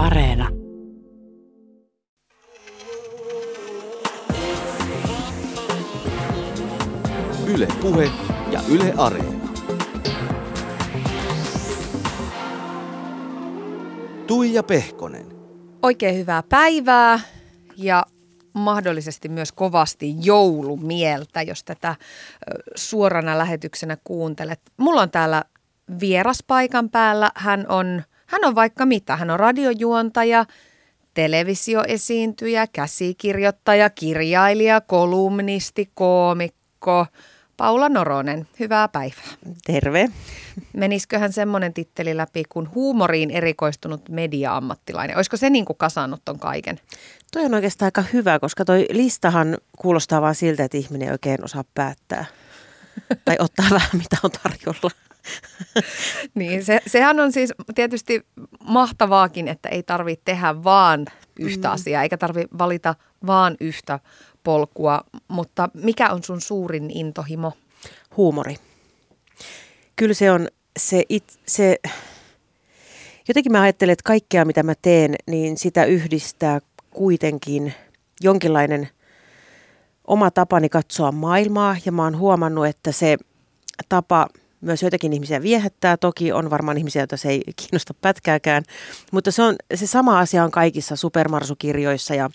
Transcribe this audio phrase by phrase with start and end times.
[0.00, 0.48] Areena.
[7.46, 8.10] Yle Puhe
[8.50, 9.48] ja Yle Areena.
[14.26, 15.26] Tuija Pehkonen.
[15.82, 17.20] Oikein hyvää päivää
[17.76, 18.06] ja
[18.52, 21.96] mahdollisesti myös kovasti joulumieltä, jos tätä
[22.74, 24.60] suorana lähetyksenä kuuntelet.
[24.76, 25.44] Mulla on täällä
[26.00, 27.30] vieras paikan päällä.
[27.34, 29.16] Hän on, hän on vaikka mitä.
[29.16, 30.46] Hän on radiojuontaja,
[31.14, 37.06] televisioesiintyjä, käsikirjoittaja, kirjailija, kolumnisti, koomikko.
[37.56, 39.28] Paula Noronen, hyvää päivää.
[39.66, 40.08] Terve.
[40.72, 45.16] Menisköhän semmoinen titteli läpi kuin huumoriin erikoistunut media-ammattilainen?
[45.16, 46.80] Olisiko se niin kuin kasannut ton kaiken?
[47.32, 51.44] Toi on oikeastaan aika hyvä, koska toi listahan kuulostaa vaan siltä, että ihminen ei oikein
[51.44, 52.24] osaa päättää.
[53.24, 55.09] tai ottaa vähän mitä on tarjolla.
[56.34, 58.26] niin, se, sehän on siis tietysti
[58.64, 61.06] mahtavaakin, että ei tarvitse tehdä vaan
[61.38, 61.74] yhtä mm.
[61.74, 62.94] asiaa, eikä tarvitse valita
[63.26, 63.98] vaan yhtä
[64.44, 65.00] polkua.
[65.28, 67.52] Mutta mikä on sun suurin intohimo?
[68.16, 68.56] Huumori.
[69.96, 71.76] Kyllä se on se, it, se
[73.28, 77.74] jotenkin mä ajattelen, että kaikkea mitä mä teen, niin sitä yhdistää kuitenkin
[78.20, 78.88] jonkinlainen
[80.06, 83.16] oma tapani katsoa maailmaa ja mä oon huomannut, että se
[83.88, 84.26] tapa
[84.60, 85.96] myös joitakin ihmisiä viehättää.
[85.96, 88.62] Toki on varmaan ihmisiä, joita se ei kiinnosta pätkääkään,
[89.12, 92.30] mutta se, on, se sama asia on kaikissa supermarsukirjoissa ja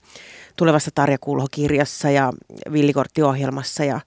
[0.58, 2.34] tulevassa Tarja Kulho-kirjassa ja
[2.72, 4.00] Villikorttiohjelmassa ja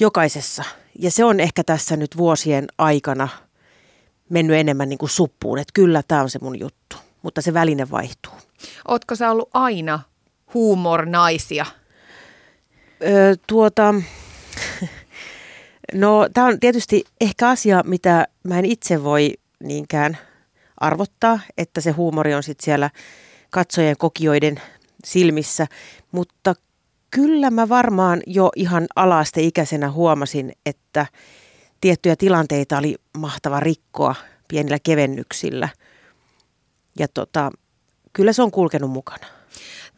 [0.00, 0.64] jokaisessa.
[0.98, 3.28] Ja se on ehkä tässä nyt vuosien aikana
[4.28, 7.90] mennyt enemmän niin kuin suppuun, että kyllä tämä on se mun juttu, mutta se väline
[7.90, 8.32] vaihtuu.
[8.88, 10.00] Ootko sä ollut aina
[10.54, 11.66] huumornaisia?
[13.02, 13.94] Öö, tuota,
[15.94, 20.18] no tämä on tietysti ehkä asia, mitä mä en itse voi niinkään
[20.76, 22.90] arvottaa, että se huumori on sitten siellä
[23.50, 24.60] katsojien kokijoiden
[25.04, 25.66] silmissä,
[26.12, 26.54] mutta
[27.10, 28.86] kyllä mä varmaan jo ihan
[29.36, 31.06] ikäisenä huomasin, että
[31.80, 34.14] tiettyjä tilanteita oli mahtava rikkoa
[34.48, 35.68] pienillä kevennyksillä.
[36.98, 37.50] Ja tota,
[38.12, 39.37] kyllä se on kulkenut mukana.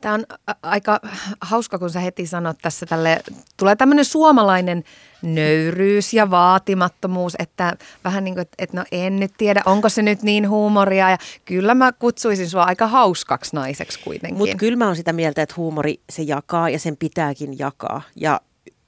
[0.00, 0.24] Tämä on
[0.62, 1.00] aika
[1.40, 3.22] hauska, kun sä heti sanot tässä tälle,
[3.56, 4.84] tulee tämmöinen suomalainen
[5.22, 10.02] nöyryys ja vaatimattomuus, että vähän niin kuin, että, että no en nyt tiedä, onko se
[10.02, 14.38] nyt niin huumoria ja kyllä mä kutsuisin sua aika hauskaksi naiseksi kuitenkin.
[14.38, 18.40] Mutta kyllä mä oon sitä mieltä, että huumori se jakaa ja sen pitääkin jakaa ja,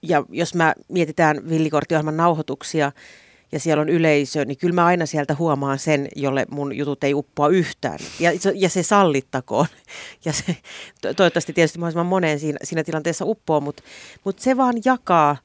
[0.02, 2.92] ja jos mä mietitään villikorttiohjelman nauhoituksia,
[3.52, 7.14] ja siellä on yleisö, niin kyllä mä aina sieltä huomaan sen, jolle mun jutut ei
[7.14, 7.98] uppoa yhtään.
[8.20, 9.66] Ja, ja se sallittakoon.
[10.24, 10.56] Ja se
[11.00, 13.82] to, toivottavasti tietysti mahdollisimman moneen siinä, siinä tilanteessa uppoo, mutta
[14.24, 15.36] mut se vaan jakaa,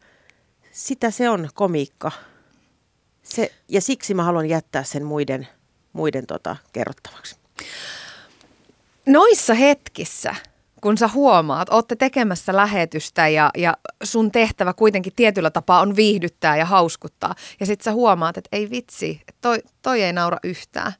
[0.71, 2.11] sitä se on komiikka.
[3.23, 5.47] Se, ja siksi mä haluan jättää sen muiden,
[5.93, 7.35] muiden tota, kerrottavaksi.
[9.05, 10.35] Noissa hetkissä–
[10.81, 16.57] kun sä huomaat, ootte tekemässä lähetystä ja, ja sun tehtävä kuitenkin tietyllä tapaa on viihdyttää
[16.57, 17.35] ja hauskuttaa.
[17.59, 20.93] Ja sit sä huomaat, että ei vitsi, toi, toi ei naura yhtään.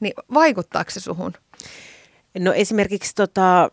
[0.00, 1.32] Niin vaikuttaako se suhun?
[2.38, 3.70] No esimerkiksi tota,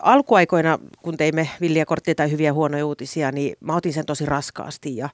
[0.00, 4.96] alkuaikoina, kun teimme villiä korttia tai hyviä huonoja uutisia, niin mä otin sen tosi raskaasti
[4.96, 5.08] ja,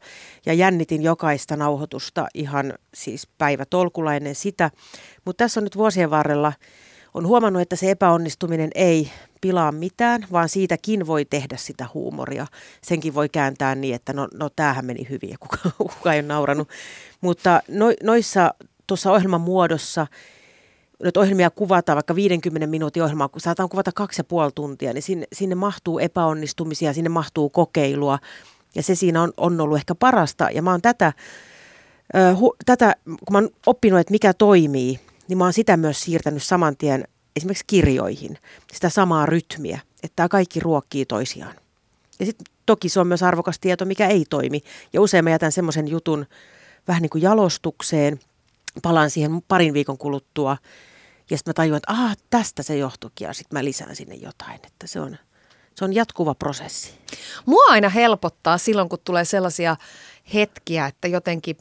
[0.46, 4.70] ja jännitin jokaista nauhoitusta ihan siis päivä tolkulla ennen sitä.
[5.24, 6.52] Mutta tässä on nyt vuosien varrella
[7.14, 9.10] on huomannut, että se epäonnistuminen ei
[9.44, 12.46] pilaa mitään, vaan siitäkin voi tehdä sitä huumoria.
[12.82, 15.58] Senkin voi kääntää niin, että no, no tämähän meni hyvin ja kuka,
[15.94, 16.68] kuka ei ole nauranut.
[17.20, 18.54] Mutta no, noissa
[18.86, 20.06] tuossa ohjelman muodossa,
[21.02, 25.02] nyt ohjelmia kuvataan, vaikka 50 minuutin ohjelmaa, kun saataan kuvata kaksi ja puoli tuntia, niin
[25.02, 28.18] sinne, sinne mahtuu epäonnistumisia, sinne mahtuu kokeilua.
[28.74, 30.48] Ja se siinä on, on ollut ehkä parasta.
[30.50, 31.06] Ja mä oon tätä,
[32.16, 36.00] äh, hu, tätä, kun mä oon oppinut, että mikä toimii, niin mä oon sitä myös
[36.00, 37.04] siirtänyt saman tien
[37.36, 38.38] esimerkiksi kirjoihin,
[38.72, 41.54] sitä samaa rytmiä, että tämä kaikki ruokkii toisiaan.
[42.18, 44.60] Ja sitten toki se on myös arvokas tieto, mikä ei toimi.
[44.92, 46.26] Ja usein mä jätän semmoisen jutun
[46.88, 48.20] vähän niin kuin jalostukseen,
[48.82, 50.56] palaan siihen parin viikon kuluttua,
[51.30, 54.60] ja sitten mä tajuan, että ah, tästä se johtuikin, ja sitten mä lisään sinne jotain,
[54.66, 55.16] että se on,
[55.74, 56.90] se on jatkuva prosessi.
[57.46, 59.76] Mua aina helpottaa silloin, kun tulee sellaisia
[60.34, 61.56] hetkiä, että jotenkin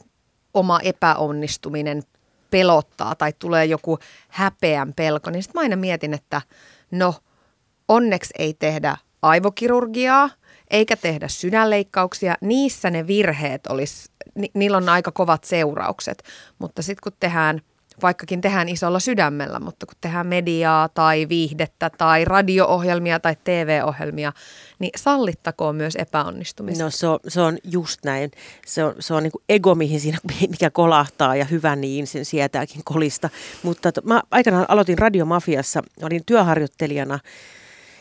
[0.54, 2.02] oma epäonnistuminen
[2.54, 3.98] pelottaa tai tulee joku
[4.28, 6.42] häpeän pelko, niin sitten mä aina mietin, että
[6.90, 7.14] no
[7.88, 10.30] onneksi ei tehdä aivokirurgiaa,
[10.70, 12.34] eikä tehdä sydänleikkauksia.
[12.40, 16.22] Niissä ne virheet olisi, ni, niillä on aika kovat seuraukset.
[16.58, 17.60] Mutta sitten kun tehdään
[18.02, 24.32] vaikkakin tehdään isolla sydämellä, mutta kun tehdään mediaa tai viihdettä tai radio-ohjelmia tai TV-ohjelmia,
[24.78, 26.84] niin sallittakoon myös epäonnistumista.
[26.84, 28.30] No se on, se on just näin.
[28.66, 30.18] Se on, se on niin kuin ego, mihin siinä,
[30.50, 33.30] mikä kolahtaa ja hyvä niin, sen sietääkin kolista.
[33.62, 37.18] Mutta to, mä aikanaan aloitin Radiomafiassa, olin työharjoittelijana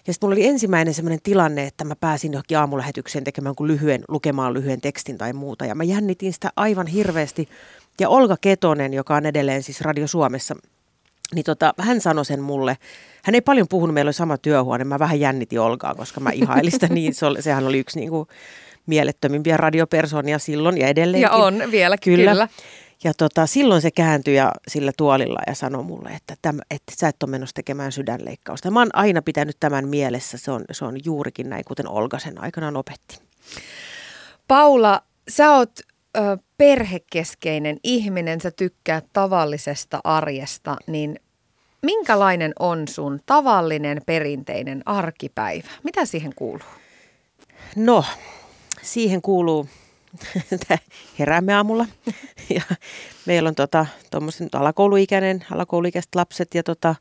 [0.07, 4.53] ja sitten mulla oli ensimmäinen sellainen tilanne, että mä pääsin johonkin aamulähetykseen tekemään lyhyen, lukemaan
[4.53, 5.65] lyhyen tekstin tai muuta.
[5.65, 7.49] Ja mä jännitin sitä aivan hirveästi.
[7.99, 10.55] Ja Olga Ketonen, joka on edelleen siis Radio Suomessa,
[11.35, 12.77] niin tota, hän sanoi sen mulle.
[13.23, 14.83] Hän ei paljon puhunut, meillä oli sama työhuone.
[14.83, 17.13] Mä vähän jännitin Olgaa, koska mä ihailin sitä niin.
[17.13, 18.27] Se oli, sehän oli yksi niin kuin
[18.85, 21.21] mielettömimpiä radiopersonia silloin ja edelleenkin.
[21.21, 22.31] Ja on vielä, kyllä.
[22.31, 22.47] kyllä.
[23.03, 27.07] Ja tota, silloin se kääntyi ja sillä tuolilla ja sanoi mulle, että, täm, että sä
[27.07, 28.71] et ole menossa tekemään sydänleikkausta.
[28.71, 30.37] Mä oon aina pitänyt tämän mielessä.
[30.37, 33.19] Se on, se on juurikin näin, kuten Olga sen aikanaan opetti.
[34.47, 35.69] Paula, sä oot
[36.17, 41.19] ö, perhekeskeinen ihminen, sä tykkäät tavallisesta arjesta, niin
[41.81, 45.69] minkälainen on sun tavallinen perinteinen arkipäivä?
[45.83, 46.67] Mitä siihen kuuluu?
[47.75, 48.03] No,
[48.81, 49.67] siihen kuuluu
[51.19, 51.85] heräämme aamulla.
[52.55, 52.61] ja
[53.25, 53.85] meillä on tota,
[54.53, 56.95] alakouluikäinen, alakouluikäiset lapset ja tota,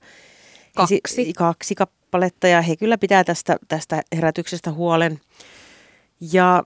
[0.74, 1.00] kaksi.
[1.08, 5.20] Esi- kaksi kappaletta ja he kyllä pitää tästä, tästä herätyksestä huolen.
[6.32, 6.62] Ja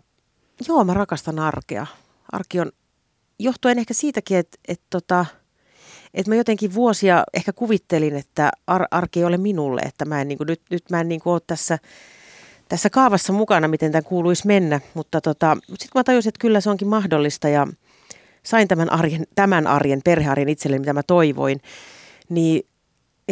[0.69, 1.87] joo, mä rakastan arkea.
[2.33, 2.73] Arki on,
[3.39, 5.27] johtuen ehkä siitäkin, että et tota,
[6.15, 10.29] et mä jotenkin vuosia ehkä kuvittelin, että ar- arki ei ole minulle, että mä en,
[10.29, 11.79] niin kuin, nyt, nyt mä en niin kuin, ole tässä
[12.69, 16.61] tässä kaavassa mukana, miten tämä kuuluisi mennä, mutta tota, sitten kun mä tajusin, että kyllä
[16.61, 17.67] se onkin mahdollista ja
[18.43, 21.61] sain tämän arjen, tämän arjen, perhearjen itselleni, mitä mä toivoin,
[22.29, 22.63] niin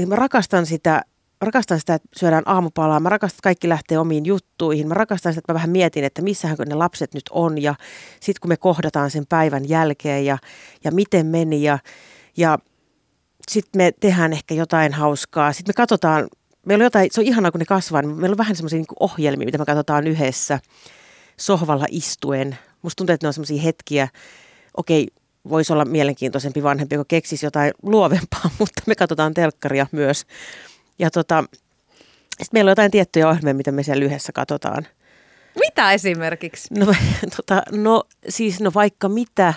[0.06, 1.02] mä rakastan sitä,
[1.44, 5.38] rakastan sitä, että syödään aamupalaa, mä rakastan, että kaikki lähtee omiin juttuihin, mä rakastan sitä,
[5.38, 7.74] että mä vähän mietin, että missähän ne lapset nyt on ja
[8.20, 10.38] sitten kun me kohdataan sen päivän jälkeen ja,
[10.84, 11.78] ja miten meni ja,
[12.36, 12.58] ja
[13.48, 16.28] sitten me tehdään ehkä jotain hauskaa, sitten me katsotaan
[16.66, 18.86] meillä on jotain, se on ihanaa kun ne kasvaa, niin meillä on vähän semmoisia niin
[19.00, 20.60] ohjelmia, mitä me katsotaan yhdessä
[21.36, 22.58] sohvalla istuen.
[22.82, 24.08] Musta tuntuu, että ne on semmoisia hetkiä,
[24.76, 25.08] okei,
[25.48, 30.26] voisi olla mielenkiintoisempi vanhempi, joka keksisi jotain luovempaa, mutta me katsotaan telkkaria myös.
[30.98, 31.44] Ja tota,
[32.28, 34.86] sitten meillä on jotain tiettyjä ohjelmia, mitä me siellä yhdessä katsotaan.
[35.60, 36.74] Mitä esimerkiksi?
[36.74, 36.86] No,
[37.36, 39.54] tota, no siis no vaikka mitä.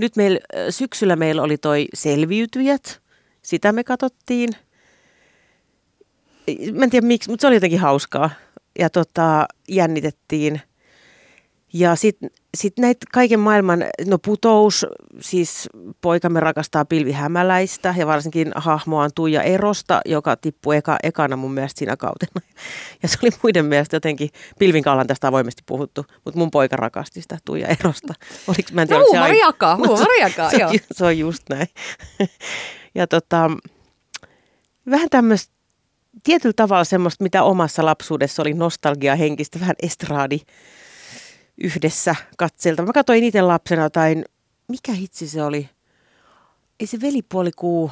[0.00, 0.40] Nyt meillä,
[0.70, 3.00] syksyllä meillä oli toi Selviytyjät,
[3.42, 4.50] sitä me katsottiin–
[6.72, 8.30] mä en tiedä miksi, mutta se oli jotenkin hauskaa.
[8.78, 10.60] Ja tota, jännitettiin.
[11.72, 14.86] Ja sitten sit näitä kaiken maailman, no putous,
[15.20, 15.68] siis
[16.00, 21.96] poikamme rakastaa pilvihämäläistä ja varsinkin hahmoaan Tuija Erosta, joka tippui eka, ekana mun mielestä siinä
[21.96, 22.32] kautena.
[23.02, 24.28] Ja se oli muiden mielestä jotenkin,
[24.58, 28.14] pilvin kallan tästä avoimesti puhuttu, mutta mun poika rakasti sitä Tuija Erosta.
[28.48, 30.70] Oliks, mä en tiedä, no huumori jakaa, huumori jakaa, joo.
[30.92, 31.66] Se on just näin.
[32.94, 33.50] Ja tota,
[34.90, 35.54] vähän tämmöistä
[36.24, 40.38] tietyllä tavalla semmoista, mitä omassa lapsuudessa oli nostalgia henkistä, vähän estraadi
[41.58, 42.82] yhdessä katselta.
[42.82, 44.24] Mä katsoin itse lapsena jotain,
[44.68, 45.68] mikä hitsi se oli?
[46.80, 47.90] Ei se velipuolikuu,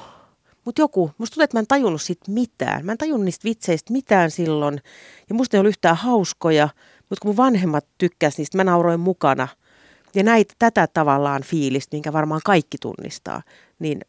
[0.64, 1.10] mutta joku.
[1.18, 2.86] Musta tuntuu, että mä en tajunnut siitä mitään.
[2.86, 4.80] Mä en tajunnut niistä vitseistä mitään silloin.
[5.28, 6.68] Ja musta ne oli yhtään hauskoja,
[6.98, 9.48] mutta kun mun vanhemmat tykkäs niistä, mä nauroin mukana.
[10.14, 13.42] Ja näitä, tätä tavallaan fiilistä, minkä varmaan kaikki tunnistaa,
[13.78, 14.00] niin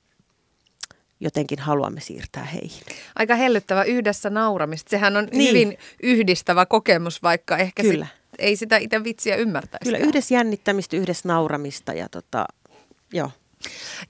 [1.19, 2.83] jotenkin haluamme siirtää heihin.
[3.15, 4.89] Aika hellyttävä yhdessä nauramista.
[4.89, 5.50] Sehän on niin.
[5.50, 8.06] hyvin yhdistävä kokemus, vaikka ehkä Kyllä.
[8.06, 9.83] Sit, ei sitä itse vitsiä ymmärtäisi.
[9.83, 12.45] Kyllä, yhdessä jännittämistä, yhdessä nauramista ja tota,
[13.13, 13.31] joo.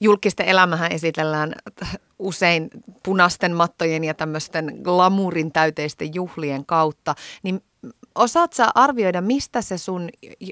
[0.00, 1.54] Julkisten elämähän esitellään
[2.18, 2.70] usein
[3.02, 7.14] punaisten mattojen ja tämmöisten glamuurin täyteisten juhlien kautta.
[7.42, 7.62] Niin
[8.14, 10.08] osaat sä arvioida, mistä se sun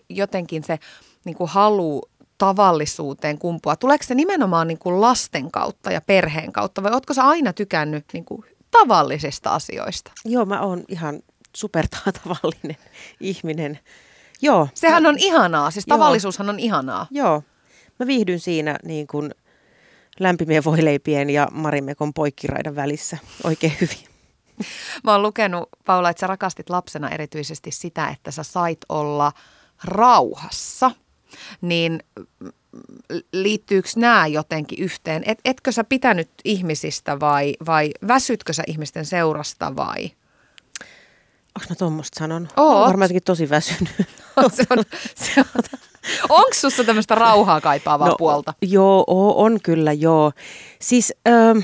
[0.09, 0.79] jotenkin se
[1.25, 2.03] niin kuin halu
[2.39, 3.77] tavallisuuteen kumpua?
[3.77, 8.05] Tuleeko se nimenomaan niin kuin lasten kautta ja perheen kautta vai ootko sä aina tykännyt
[8.13, 10.13] niin kuin tavallisista asioista?
[10.25, 11.21] Joo, mä oon ihan
[11.57, 12.77] supertavallinen
[13.21, 13.79] ihminen.
[14.43, 14.69] Joo.
[14.75, 17.07] Sehän mä, on ihanaa, siis joo, tavallisuushan on ihanaa.
[17.11, 17.43] Joo,
[17.99, 19.35] mä viihdyn siinä niin kuin
[20.21, 24.11] lämpimien voileipien ja Marimekon poikkiraidan välissä oikein hyvin.
[25.05, 29.33] Mä oon lukenut, Paula, että sä rakastit lapsena erityisesti sitä, että sä sait olla
[29.85, 30.91] rauhassa–
[31.61, 32.03] niin
[33.33, 35.23] liittyykö nämä jotenkin yhteen?
[35.27, 40.11] Et, etkö sä pitänyt ihmisistä vai, vai väsytkö sä ihmisten seurasta vai?
[41.57, 42.49] Onko mä tuommoista sanon?
[42.57, 42.87] Oot.
[42.87, 43.93] varmaan jotenkin tosi väsynyt.
[44.57, 45.63] se on, se on.
[46.29, 48.55] Onko sussa tämmöistä rauhaa kaipaavaa no, puolta?
[48.63, 49.05] Joo,
[49.37, 50.33] on kyllä joo.
[50.81, 51.59] Siis ähm,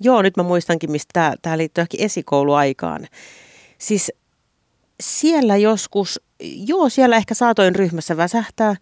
[0.00, 3.06] joo, nyt mä muistankin, mistä tämä liittyy esikouluaikaan.
[3.78, 4.12] Siis
[5.02, 8.76] siellä joskus joo, siellä ehkä saatoin ryhmässä väsähtää.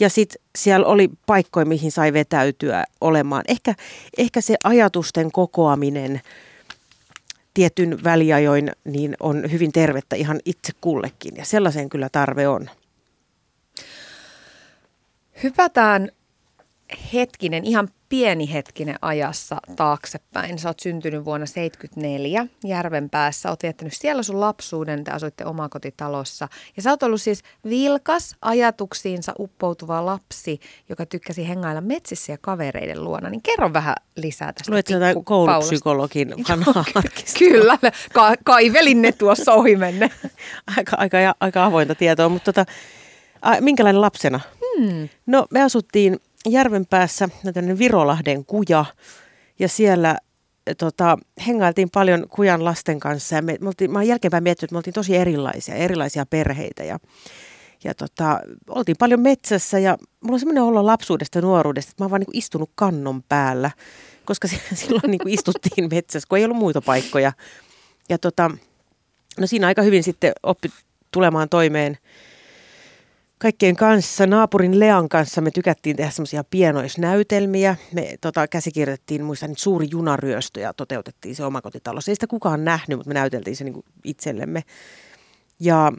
[0.00, 3.42] Ja sitten siellä oli paikkoja, mihin sai vetäytyä olemaan.
[3.48, 3.74] Ehkä,
[4.18, 6.20] ehkä se ajatusten kokoaminen
[7.54, 11.36] tietyn väliajoin niin on hyvin tervettä ihan itse kullekin.
[11.36, 12.70] Ja sellaisen kyllä tarve on.
[15.42, 16.08] Hypätään
[17.12, 20.58] hetkinen, ihan pieni hetkinen ajassa taaksepäin.
[20.58, 23.48] Sä oot syntynyt vuonna 74 Järvenpäässä.
[23.48, 26.48] Oot viettänyt siellä sun lapsuuden, te asuitte omakotitalossa.
[26.76, 33.04] Ja sä oot ollut siis vilkas, ajatuksiinsa uppoutuva lapsi, joka tykkäsi hengailla metsissä ja kavereiden
[33.04, 33.30] luona.
[33.30, 36.84] Niin kerro vähän lisää tästä Luet jotain koulupsykologin vanhaa
[37.38, 37.78] Kyllä,
[38.12, 40.10] ka- kaivelin ne tuossa ohi menne.
[40.76, 42.72] aika, aika, aika avointa tietoa, mutta tota,
[43.42, 44.40] a, minkälainen lapsena?
[44.60, 45.08] Hmm.
[45.26, 48.84] No me asuttiin Järvenpäässä tämmöinen Virolahden kuja
[49.58, 50.16] ja siellä
[50.78, 54.74] tota, hengailtiin paljon kujan lasten kanssa ja me, me oltiin, mä oon jälkeenpäin miettinyt, että
[54.74, 56.98] me oltiin tosi erilaisia, erilaisia perheitä ja,
[57.84, 62.04] ja tota, oltiin paljon metsässä ja mulla on semmoinen olo lapsuudesta ja nuoruudesta, että mä
[62.04, 63.70] oon vaan niin istunut kannon päällä,
[64.24, 67.32] koska silloin niin istuttiin metsässä, kun ei ollut muita paikkoja.
[68.08, 68.50] Ja tota,
[69.38, 70.70] no siinä aika hyvin sitten oppi
[71.10, 71.98] tulemaan toimeen
[73.40, 74.26] kaikkien kanssa.
[74.26, 77.76] Naapurin Lean kanssa me tykättiin tehdä semmoisia pienoisnäytelmiä.
[77.94, 82.10] Me tota, käsikirjoitettiin, muistan, suuri junaryöstö ja toteutettiin se omakotitalossa.
[82.10, 84.62] Ei sitä kukaan nähnyt, mutta me näyteltiin se niin itsellemme.
[85.60, 85.92] Ja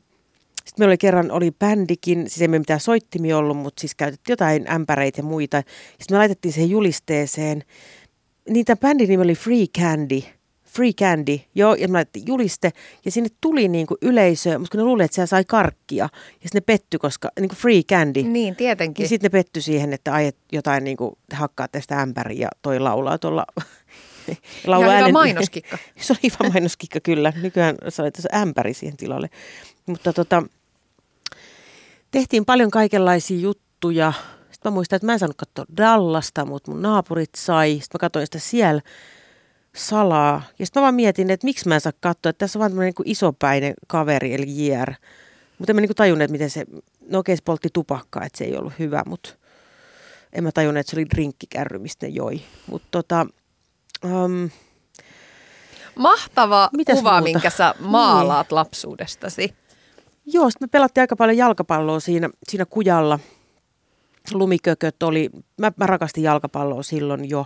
[0.66, 4.34] sitten meillä oli kerran oli bändikin, siis ei me mitään soittimia ollut, mutta siis käytettiin
[4.34, 5.64] jotain ämpäreitä ja muita.
[5.88, 7.64] Sitten me laitettiin siihen julisteeseen.
[8.50, 10.22] Niitä bändin nimi oli Free Candy–
[10.74, 12.72] free candy, joo, ja mä laitettiin juliste,
[13.06, 16.10] ja sinne tuli niin kuin yleisö, mutta kun ne luulivat, että siellä sai karkkia, ja
[16.32, 18.24] sitten ne petty, koska niin kuin free candy.
[18.24, 19.04] Niin, tietenkin.
[19.04, 22.48] Ja sitten ne petty siihen, että ai, jotain niin kuin, te hakkaatte tästä ämpäriä, ja
[22.62, 23.46] toi laulaa tuolla
[24.68, 25.14] laulaa Ihan äänen.
[25.14, 25.78] mainoskikka.
[26.02, 27.34] se oli hyvä mainoskikka, kyllä.
[27.42, 29.30] Nykyään sai tässä ämpäri siihen tilalle.
[29.86, 30.44] Mutta tota,
[32.12, 34.14] tehtiin paljon kaikenlaisia juttuja.
[34.52, 37.72] Sitten mä muistan, että mä en saanut katsoa Dallasta, mutta mun naapurit sai.
[37.72, 38.82] Sitten mä katsoin sitä siellä
[39.76, 40.44] salaa.
[40.60, 42.72] Ja sitten mä vaan mietin, että miksi mä en saa katsoa, että tässä on vaan
[42.72, 44.94] tämmöinen niin isopäinen kaveri, eli JR.
[45.58, 46.66] Mutta en mä niin tajunnut, että miten se,
[47.10, 49.30] no okei se poltti tupakkaa, että se ei ollut hyvä, mutta
[50.34, 52.42] en mä tajunnut, että se oli drinkkikärry, mistä ne joi.
[52.68, 53.28] Mutta tota,
[54.06, 54.50] um,
[55.96, 57.24] Mahtava Mitäs kuva, muuta?
[57.24, 58.56] minkä sä maalaat niin.
[58.56, 59.54] lapsuudestasi.
[60.26, 63.20] Joo, sitten me pelattiin aika paljon jalkapalloa siinä, siinä kujalla.
[64.34, 67.46] Lumikököt oli, mä, mä rakastin jalkapalloa silloin jo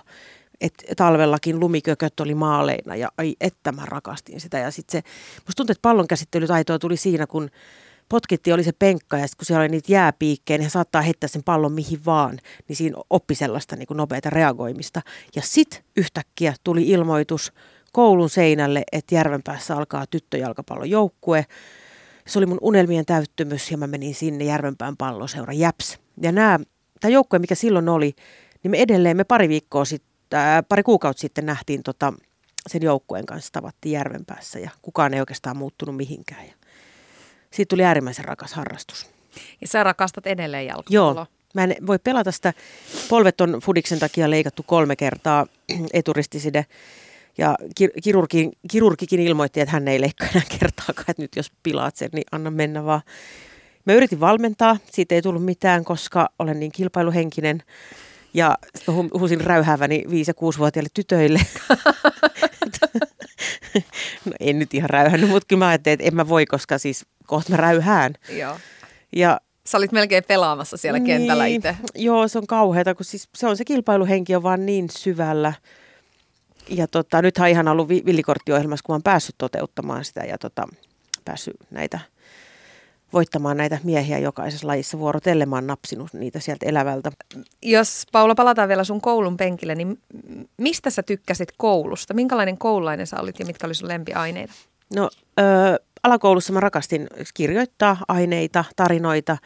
[0.61, 4.59] että talvellakin lumikököt oli maaleina ja ai että mä rakastin sitä.
[4.59, 7.49] Ja sitten se, musta tuntuu, että pallon käsittelytaitoa tuli siinä, kun
[8.09, 11.27] potkitti oli se penkka ja sitten kun siellä oli niitä jääpiikkejä, niin he saattaa heittää
[11.27, 15.01] sen pallon mihin vaan, niin siinä oppi sellaista niin kuin nopeata reagoimista.
[15.35, 17.53] Ja sitten yhtäkkiä tuli ilmoitus
[17.93, 21.45] koulun seinälle, että Järvenpäässä alkaa tyttöjalkapallojoukkue.
[22.27, 25.99] Se oli mun unelmien täyttymys ja mä menin sinne Järvenpään palloseura Jäps.
[26.21, 26.31] Ja
[26.99, 28.15] tämä joukkue, mikä silloin oli,
[28.63, 30.14] niin me edelleen, me pari viikkoa sitten
[30.69, 32.13] pari kuukautta sitten nähtiin tota,
[32.67, 36.45] sen joukkueen kanssa, tavattiin Järvenpäässä ja kukaan ei oikeastaan muuttunut mihinkään.
[36.45, 36.53] Ja
[37.51, 39.09] siitä tuli äärimmäisen rakas harrastus.
[39.61, 41.13] Ja sä rakastat edelleen jalkapalloa?
[41.13, 41.27] Joo.
[41.53, 42.53] Mä en voi pelata sitä.
[43.09, 45.47] Polvet on Fudiksen takia leikattu kolme kertaa
[45.93, 46.65] eturistiside.
[47.37, 47.55] Ja
[48.03, 52.23] kirurgi, kirurgikin ilmoitti, että hän ei leikkaa enää kertaakaan, että nyt jos pilaat sen, niin
[52.31, 53.01] anna mennä vaan.
[53.85, 57.63] Mä yritin valmentaa, siitä ei tullut mitään, koska olen niin kilpailuhenkinen.
[58.35, 61.39] Ja sitten huusin räyhääväni 5- ja 6-vuotiaille tytöille.
[64.25, 67.05] no en nyt ihan räyhännyt, mutta kyllä mä ajattelin, että en mä voi, koska siis
[67.25, 68.13] kohta mä räyhään.
[68.29, 68.57] Joo.
[69.15, 71.75] Ja Sä olit melkein pelaamassa siellä niin, kentällä itse.
[71.95, 75.53] Joo, se on kauheata, kun siis se on se kilpailuhenki on vaan niin syvällä.
[76.69, 80.67] Ja tota, nythän on ihan ollut villikorttiohjelmassa, kun mä oon päässyt toteuttamaan sitä ja tota,
[81.25, 81.99] päässyt näitä–
[83.15, 85.49] voittamaan näitä miehiä jokaisessa lajissa vuorotellen.
[85.49, 87.11] Mä oon napsinut niitä sieltä elävältä.
[87.61, 89.99] Jos Paula palataan vielä sun koulun penkille, niin
[90.57, 92.13] mistä sä tykkäsit koulusta?
[92.13, 94.53] Minkälainen koululainen sä olit ja mitkä oli sun lempiaineita?
[94.95, 95.43] No ö,
[96.03, 99.37] alakoulussa mä rakastin kirjoittaa aineita, tarinoita.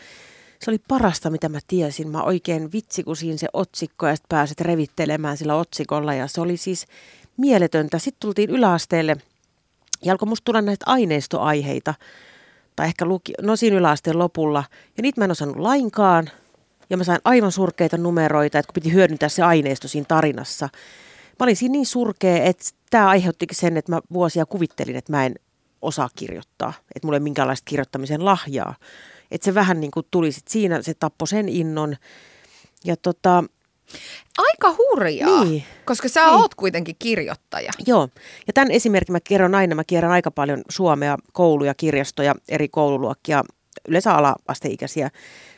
[0.59, 2.09] Se oli parasta, mitä mä tiesin.
[2.09, 6.13] Mä oikein vitsikusin se otsikko ja sitten pääset revittelemään sillä otsikolla.
[6.13, 6.87] Ja se oli siis
[7.37, 7.99] mieletöntä.
[7.99, 9.17] Sitten tultiin yläasteelle
[10.03, 11.93] ja alkoi musta tulla näitä aineistoaiheita
[12.75, 14.63] tai ehkä luki, no siinä yläasteen lopulla.
[14.97, 16.29] Ja niitä mä en osannut lainkaan.
[16.89, 20.69] Ja mä sain aivan surkeita numeroita, että kun piti hyödyntää se aineisto siinä tarinassa.
[21.39, 25.25] Mä olin siinä niin surkea, että tämä aiheuttikin sen, että mä vuosia kuvittelin, että mä
[25.25, 25.35] en
[25.81, 26.73] osaa kirjoittaa.
[26.95, 28.75] Että mulla ei minkäänlaista kirjoittamisen lahjaa.
[29.31, 31.95] Että se vähän niin kuin tuli sit siinä, se tappoi sen innon.
[32.85, 33.43] Ja tota,
[34.37, 35.63] Aika hurjaa, niin.
[35.85, 36.33] koska sä niin.
[36.33, 37.71] oot kuitenkin kirjoittaja.
[37.85, 38.09] Joo,
[38.47, 43.43] ja tämän esimerkin mä kerron aina, mä kierrän aika paljon Suomea, kouluja, kirjastoja, eri koululuokkia,
[43.87, 45.09] yleensä ala-asteikäisiä.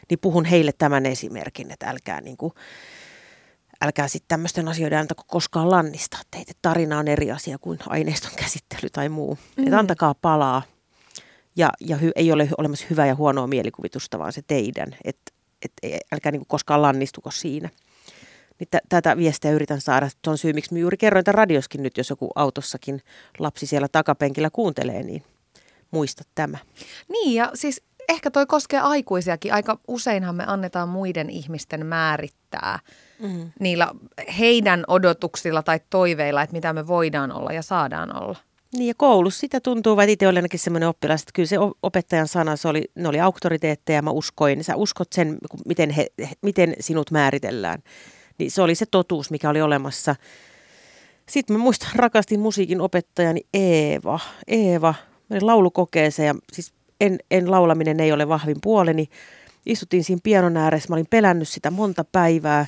[0.09, 2.53] niin puhun heille tämän esimerkin, että älkää niin kuin,
[3.81, 6.51] älkää sitten tämmöisten asioiden antako koskaan lannistaa teitä.
[6.61, 9.37] Tarina on eri asia kuin aineiston käsittely tai muu.
[9.57, 9.63] Mm.
[9.63, 10.61] Että antakaa palaa
[11.55, 14.95] ja, ja hy, ei ole olemassa hyvää ja huonoa mielikuvitusta, vaan se teidän.
[15.03, 15.31] Että
[15.65, 15.71] et,
[16.11, 17.69] älkää niin koskaan lannistuko siinä.
[18.61, 20.09] Niin t- tätä viestiä yritän saada.
[20.09, 23.01] Se on syy, miksi juuri kerroin tämän radioskin nyt, jos joku autossakin
[23.39, 25.23] lapsi siellä takapenkillä kuuntelee, niin
[25.91, 26.57] muista tämä.
[27.09, 29.53] Niin ja siis ehkä toi koskee aikuisiakin.
[29.53, 32.79] Aika useinhan me annetaan muiden ihmisten määrittää
[33.19, 33.51] mm.
[33.59, 33.91] niillä
[34.39, 38.37] heidän odotuksilla tai toiveilla, että mitä me voidaan olla ja saadaan olla.
[38.73, 42.27] Niin ja koulussa sitä tuntuu, vai itse olin ainakin semmoinen oppilas, että kyllä se opettajan
[42.27, 44.63] sana, se oli, ne oli auktoriteetteja, mä uskoin.
[44.63, 46.07] Sä uskot sen, miten, he,
[46.41, 47.83] miten sinut määritellään.
[48.41, 50.15] Niin se oli se totuus, mikä oli olemassa.
[51.29, 54.19] Sitten mä muistan, rakastin musiikin opettajani Eeva.
[54.47, 54.93] Eeva,
[55.29, 59.09] mä olin laulukokeeseen ja siis en, en laulaminen ei ole vahvin puoleni.
[59.65, 62.65] Istuttiin siinä pianon ääressä, mä olin pelännyt sitä monta päivää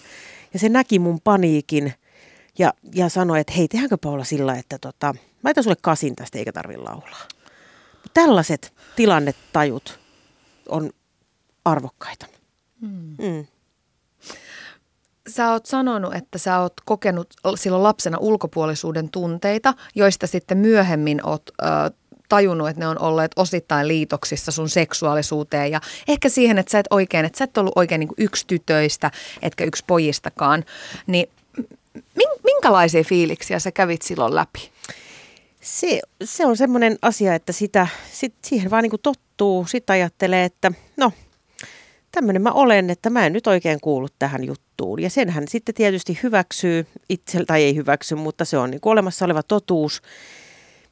[0.53, 1.93] ja se näki mun paniikin
[2.59, 6.37] ja, ja sanoi, että hei, tehdäänkö Paula sillä, että tota, mä laitan sulle kasin tästä
[6.37, 7.27] eikä tarvi laulaa.
[8.13, 9.99] Tällaiset tilannetajut
[10.69, 10.89] on
[11.65, 12.25] arvokkaita.
[12.81, 13.15] Hmm.
[13.17, 13.45] Mm
[15.29, 21.43] sä oot sanonut, että sä oot kokenut silloin lapsena ulkopuolisuuden tunteita, joista sitten myöhemmin oot
[21.61, 21.65] ö,
[22.29, 26.87] tajunnut, että ne on olleet osittain liitoksissa sun seksuaalisuuteen ja ehkä siihen, että sä et
[26.89, 29.11] oikein, että sä et ollut oikein niin yksi tytöistä,
[29.41, 30.63] etkä yksi pojistakaan.
[31.07, 31.29] Niin
[32.43, 34.71] minkälaisia fiiliksiä sä kävit silloin läpi?
[35.61, 39.65] Se, se on semmoinen asia, että sitä, sit, siihen vaan niin tottuu.
[39.65, 41.11] Sitten ajattelee, että no
[42.13, 45.01] tämmöinen mä olen, että mä en nyt oikein kuulu tähän juttuun.
[45.01, 49.43] Ja senhän sitten tietysti hyväksyy itse, tai ei hyväksy, mutta se on niin olemassa oleva
[49.43, 50.01] totuus.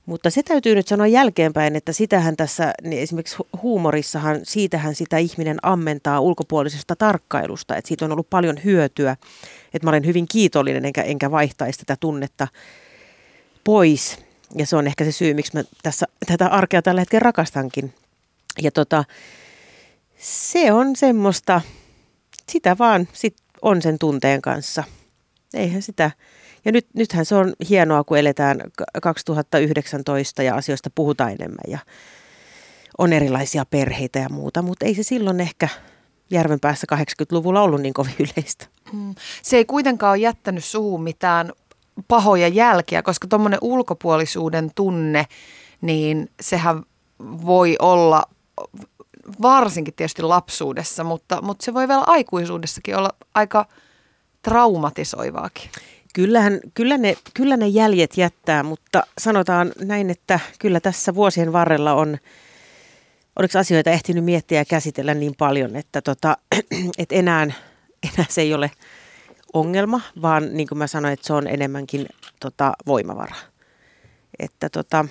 [0.06, 5.58] Mutta se täytyy nyt sanoa jälkeenpäin, että sitähän tässä, niin esimerkiksi huumorissahan, siitähän sitä ihminen
[5.62, 9.18] ammentaa ulkopuolisesta tarkkailusta, että siitä on ollut paljon hyötyä,
[9.74, 12.48] että mä olen hyvin kiitollinen enkä, enkä vaihtaisi tätä tunnetta
[13.64, 14.18] pois.
[14.56, 17.94] Ja se on ehkä se syy, miksi mä tässä tätä arkea tällä hetkellä rakastankin.
[18.62, 19.04] Ja tota,
[20.22, 21.62] se on semmoista,
[22.50, 24.84] sitä vaan sit on sen tunteen kanssa.
[25.54, 26.12] Eihän sitä,
[26.66, 28.62] ja nyt, nythän se on hienoa, kun eletään
[29.02, 31.80] 2019 ja asioista puhutaan enemmän ja
[32.98, 35.68] on erilaisia perheitä ja muuta, mutta ei se silloin ehkä
[36.30, 38.66] järven päässä 80-luvulla ollut niin kovin yleistä.
[38.94, 39.16] Mm.
[39.42, 41.52] Se ei kuitenkaan ole jättänyt suhun mitään
[42.08, 45.26] pahoja jälkiä, koska tuommoinen ulkopuolisuuden tunne,
[45.82, 46.84] niin sehän
[47.20, 48.24] voi olla
[49.42, 53.66] varsinkin tietysti lapsuudessa, mutta, mutta se voi vielä aikuisuudessakin olla aika
[54.42, 55.70] traumatisoivaakin.
[56.14, 61.94] Kyllähän, kyllä, ne, kyllä ne jäljet jättää, mutta sanotaan näin, että kyllä tässä vuosien varrella
[61.94, 62.18] on,
[63.40, 66.38] oliko asioita ehtinyt miettiä ja käsitellä niin paljon, että tota,
[66.98, 67.48] et enää,
[68.04, 68.72] enää se ei ole
[69.54, 72.06] ongelma, vaan niin kuin mä sanoin, että se on enemmänkin
[72.40, 73.36] tota, voimavara.
[74.40, 75.06] Että tota,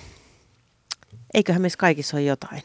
[1.33, 2.61] eiköhän meissä kaikissa ole jotain.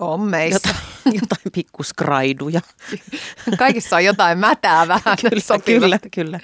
[0.00, 0.68] On meissä.
[0.68, 2.60] Jotain, jotain pikkuskraiduja.
[3.58, 6.40] Kaikissa on jotain mätää vähän kyllä, kyllä, kyllä.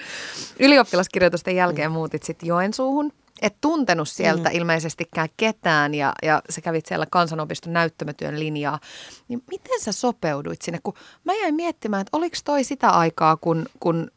[0.59, 3.11] Ylioppilaskirjoitusten jälkeen muutit sitten Joensuuhun.
[3.41, 4.55] Et tuntenut sieltä mm.
[4.55, 8.79] ilmeisestikään ketään ja, ja sä kävit siellä kansanopiston näyttämötyön linjaa.
[9.27, 10.79] Niin miten sä sopeuduit sinne?
[10.83, 14.11] Kun mä jäin miettimään, että oliko toi sitä aikaa, kun, kun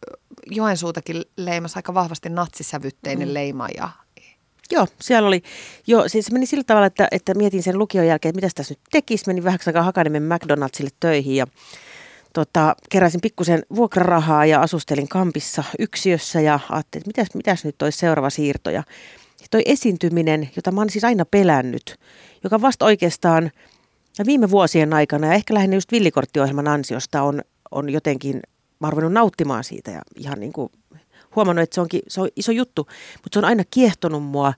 [0.51, 3.35] Joensuutakin leimas aika vahvasti natsisävytteinen mm.
[3.35, 3.89] leima ja
[4.73, 5.43] Joo, siellä oli,
[5.87, 8.81] joo, siis meni sillä tavalla, että, että mietin sen lukion jälkeen, että mitä tässä nyt
[8.91, 9.25] tekisi.
[9.27, 11.47] Menin vähän aikaa Hakaniemen McDonaldsille töihin ja
[12.33, 17.99] tota, keräsin pikkusen vuokrarahaa ja asustelin kampissa yksiössä ja ajattelin, että mitäs, mitäs nyt olisi
[17.99, 18.71] seuraava siirto.
[18.71, 18.83] Ja
[19.51, 21.97] toi esiintyminen, jota mä oon siis aina pelännyt,
[22.45, 23.51] joka vasta oikeastaan
[24.27, 28.41] viime vuosien aikana ja ehkä lähinnä just villikorttiohjelman ansiosta on, on jotenkin,
[28.81, 30.73] mä nauttimaan siitä ja ihan niin kuin
[31.37, 34.53] huomannut, että se, onkin, se on iso juttu, mutta se on aina kiehtonut mua.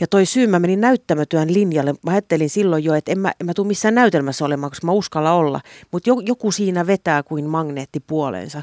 [0.00, 1.94] Ja toi syy, mä menin näyttämätyön linjalle.
[2.02, 4.92] Mä ajattelin silloin jo, että en mä, en mä tule missään näytelmässä olemaan, koska mä
[4.92, 5.60] uskalla olla.
[5.90, 8.62] Mutta joku siinä vetää kuin magneetti puoleensa.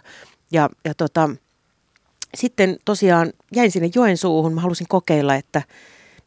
[0.51, 1.29] Ja, ja tota,
[2.35, 4.53] sitten tosiaan jäin sinne Joensuuhun.
[4.53, 5.61] Mä halusin kokeilla, että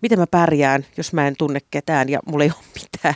[0.02, 3.14] miten mä pärjään, jos mä en tunne ketään ja mulla ei ole mitään.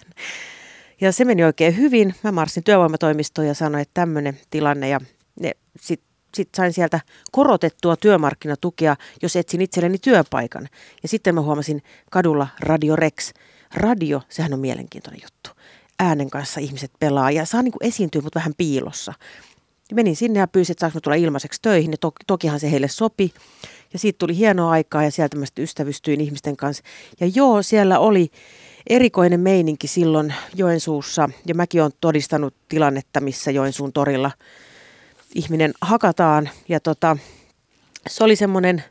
[1.01, 2.15] Ja se meni oikein hyvin.
[2.23, 4.89] Mä marssin työvoimatoimistoon ja sanoin, että tämmöinen tilanne.
[4.89, 5.01] Ja
[5.41, 6.03] ne sit
[6.35, 7.01] sitten sain sieltä
[7.33, 10.69] korotettua työmarkkinatukea, jos etsin itselleni työpaikan.
[11.03, 13.33] Ja sitten mä huomasin kadulla Radio Rex.
[13.75, 15.51] Radio, sehän on mielenkiintoinen juttu.
[15.99, 19.13] Äänen kanssa ihmiset pelaa ja saa niin kuin esiintyä, mutta vähän piilossa.
[19.95, 21.91] Menin sinne ja pyysin, että saanko tulla ilmaiseksi töihin.
[21.91, 23.33] Ja to- tokihan se heille sopi.
[23.93, 26.83] Ja siitä tuli hienoa aikaa ja sieltä mä ystävystyin ihmisten kanssa.
[27.21, 28.31] Ja joo, siellä oli
[28.87, 31.31] erikoinen meininki silloin Joensuussa.
[31.47, 34.31] Ja mäkin olen todistanut tilannetta, missä Joensuun torilla
[35.35, 36.51] ihminen hakataan.
[36.69, 37.17] Ja tota,
[38.09, 38.85] se oli semmoinen,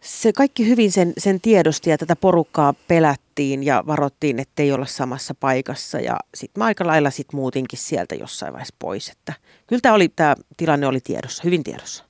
[0.00, 5.34] se kaikki hyvin sen, sen tiedosti ja tätä porukkaa pelättiin ja varottiin, ettei olla samassa
[5.34, 6.00] paikassa.
[6.00, 9.08] Ja sitten mä aika lailla sit muutinkin sieltä jossain vaiheessa pois.
[9.08, 9.32] Että
[9.66, 12.04] kyllä tämä, oli, tämä tilanne oli tiedossa, hyvin tiedossa.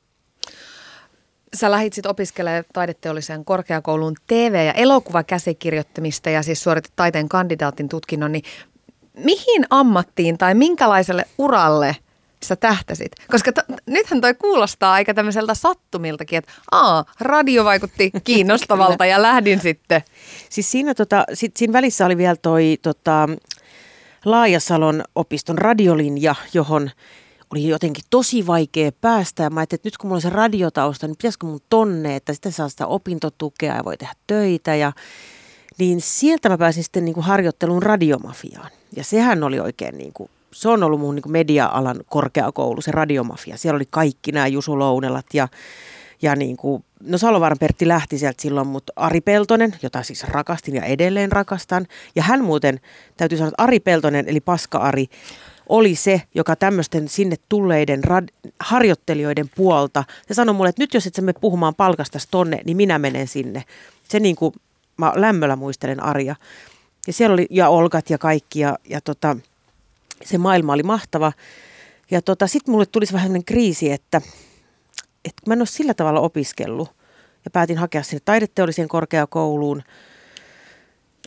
[1.55, 8.33] Sä lähit sitten opiskelemaan taideteollisen korkeakoulun TV- ja elokuvakäsikirjoittamista ja siis suoritit taiteen kandidaatin tutkinnon,
[8.33, 8.45] niin
[9.17, 11.97] mihin ammattiin tai minkälaiselle uralle–
[12.43, 13.13] sä tähtäsit?
[13.31, 19.61] Koska to, nythän toi kuulostaa aika tämmöiseltä sattumiltakin, että aa, radio vaikutti kiinnostavalta ja lähdin
[19.61, 20.03] sitten.
[20.49, 23.29] Siis siinä, tota, sit, siinä välissä oli vielä toi tota,
[24.25, 26.91] Laajasalon opiston radiolinja, johon
[27.51, 29.43] oli jotenkin tosi vaikea päästä.
[29.43, 32.33] Ja mä ajattelin, että nyt kun mulla on se radiotausta, niin pitäisikö mun tonne, että
[32.33, 34.75] sitten saa sitä opintotukea ja voi tehdä töitä.
[34.75, 34.93] Ja,
[35.79, 38.71] niin sieltä mä pääsin sitten niin kuin harjoitteluun radiomafiaan.
[38.97, 43.57] Ja sehän oli oikein niin kuin se on ollut mun niin media-alan korkeakoulu, se radiomafia.
[43.57, 45.49] Siellä oli kaikki nämä Jusu Lounelat ja,
[46.23, 50.75] ja niin kuin, no Salovaaran Pertti lähti sieltä silloin, mutta Ari Peltonen, jota siis rakastin
[50.75, 51.87] ja edelleen rakastan.
[52.15, 52.81] Ja hän muuten,
[53.17, 55.07] täytyy sanoa, että Ari Peltonen, eli Paska-Ari,
[55.69, 61.07] oli se, joka tämmöisten sinne tulleiden rad- harjoittelijoiden puolta, se sanoi mulle, että nyt jos
[61.07, 63.65] et sä me puhumaan palkasta tonne, niin minä menen sinne.
[64.09, 64.55] Se niin kuin,
[64.97, 66.37] mä lämmöllä muistelen Arja.
[67.07, 69.37] Ja siellä oli, ja Olgat ja kaikki, ja, ja tota,
[70.25, 71.33] se maailma oli mahtava.
[72.11, 74.21] Ja tota, sitten mulle tuli vähän sellainen kriisi, että,
[75.25, 76.89] että mä en ole sillä tavalla opiskellut.
[77.45, 79.83] Ja päätin hakea sinne taideteolliseen korkeakouluun.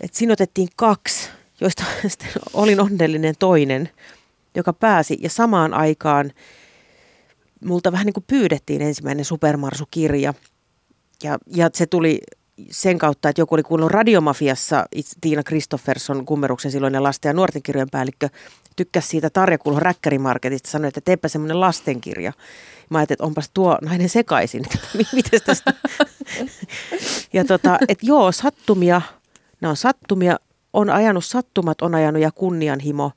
[0.02, 1.30] Että siinä otettiin kaksi,
[1.62, 1.84] joista
[2.54, 3.90] olin onnellinen toinen,
[4.56, 5.18] joka pääsi.
[5.22, 6.32] Ja samaan aikaan
[7.66, 10.34] multa vähän niin kuin pyydettiin ensimmäinen Supermarsu-kirja.
[11.24, 12.22] Ja, ja se tuli
[12.72, 14.86] sen kautta, että joku oli kuullut Radiomafiassa,
[15.22, 18.30] Tiina Kristofferson, Kummeruksen silloinen lasten ja nuorten kirjojen päällikkö,
[18.76, 22.34] tykkäsi siitä Tarja Kulho Räkkärimarketista, sanoi, että teepä semmoinen lastenkirja.
[22.90, 24.66] Mä ajattelin, että onpas tuo nainen sekaisin,
[25.14, 25.74] miten tästä.
[27.34, 29.02] ja tota, että joo, sattumia,
[29.62, 30.40] nämä on sattumia,
[30.74, 33.12] on ajanut sattumat, on ajanut ja kunnianhimo.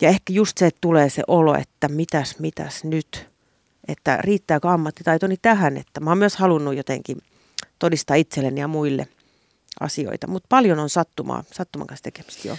[0.00, 3.28] Ja ehkä just se, että tulee se olo, että mitäs, mitäs nyt,
[3.88, 7.18] että riittääkö ammattitaitoni tähän, että mä oon myös halunnut jotenkin
[7.78, 9.08] todistaa itselleni ja muille
[9.80, 12.56] asioita, mutta paljon on sattumaa, sattuman kanssa tekemistä joo.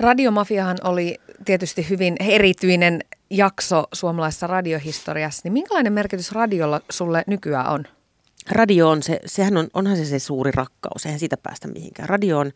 [0.00, 5.40] Radiomafiahan oli tietysti hyvin erityinen jakso suomalaisessa radiohistoriassa.
[5.44, 7.84] Niin minkälainen merkitys radiolla sulle nykyään on?
[8.50, 12.08] Radio on se, sehän on, onhan se se suuri rakkaus, eihän siitä päästä mihinkään.
[12.08, 12.52] Radio on,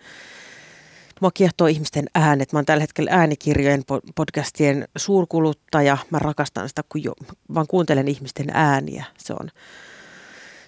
[1.21, 2.53] mua kiehtoo ihmisten äänet.
[2.53, 3.83] Mä oon tällä hetkellä äänikirjojen,
[4.15, 5.99] podcastien suurkuluttaja.
[6.11, 7.13] Mä rakastan sitä, kun jo,
[7.55, 9.05] vaan kuuntelen ihmisten ääniä.
[9.19, 9.51] Se on,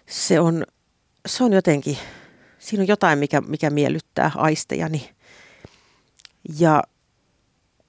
[0.06, 0.64] se on,
[1.28, 1.98] se on jotenkin,
[2.59, 5.11] siinä on jotain, mikä, mikä miellyttää aistejani.
[6.58, 6.82] Ja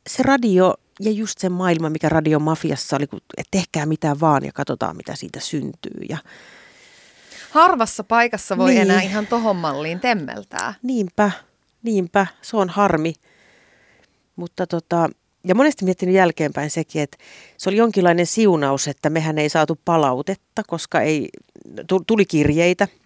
[0.09, 3.03] se radio ja just se maailma, mikä radiomafiassa oli,
[3.37, 6.01] että tehkää mitä vaan ja katsotaan, mitä siitä syntyy.
[6.09, 6.17] Ja
[7.51, 8.81] Harvassa paikassa voi niin.
[8.81, 10.73] enää ihan tohon malliin temmeltää.
[10.83, 11.31] Niinpä,
[11.83, 12.27] niinpä.
[12.41, 13.13] Se on harmi.
[14.35, 15.09] Mutta tota,
[15.47, 17.17] ja monesti miettinyt jälkeenpäin sekin, että
[17.57, 21.29] se oli jonkinlainen siunaus, että mehän ei saatu palautetta, koska ei,
[22.07, 22.87] tuli kirjeitä–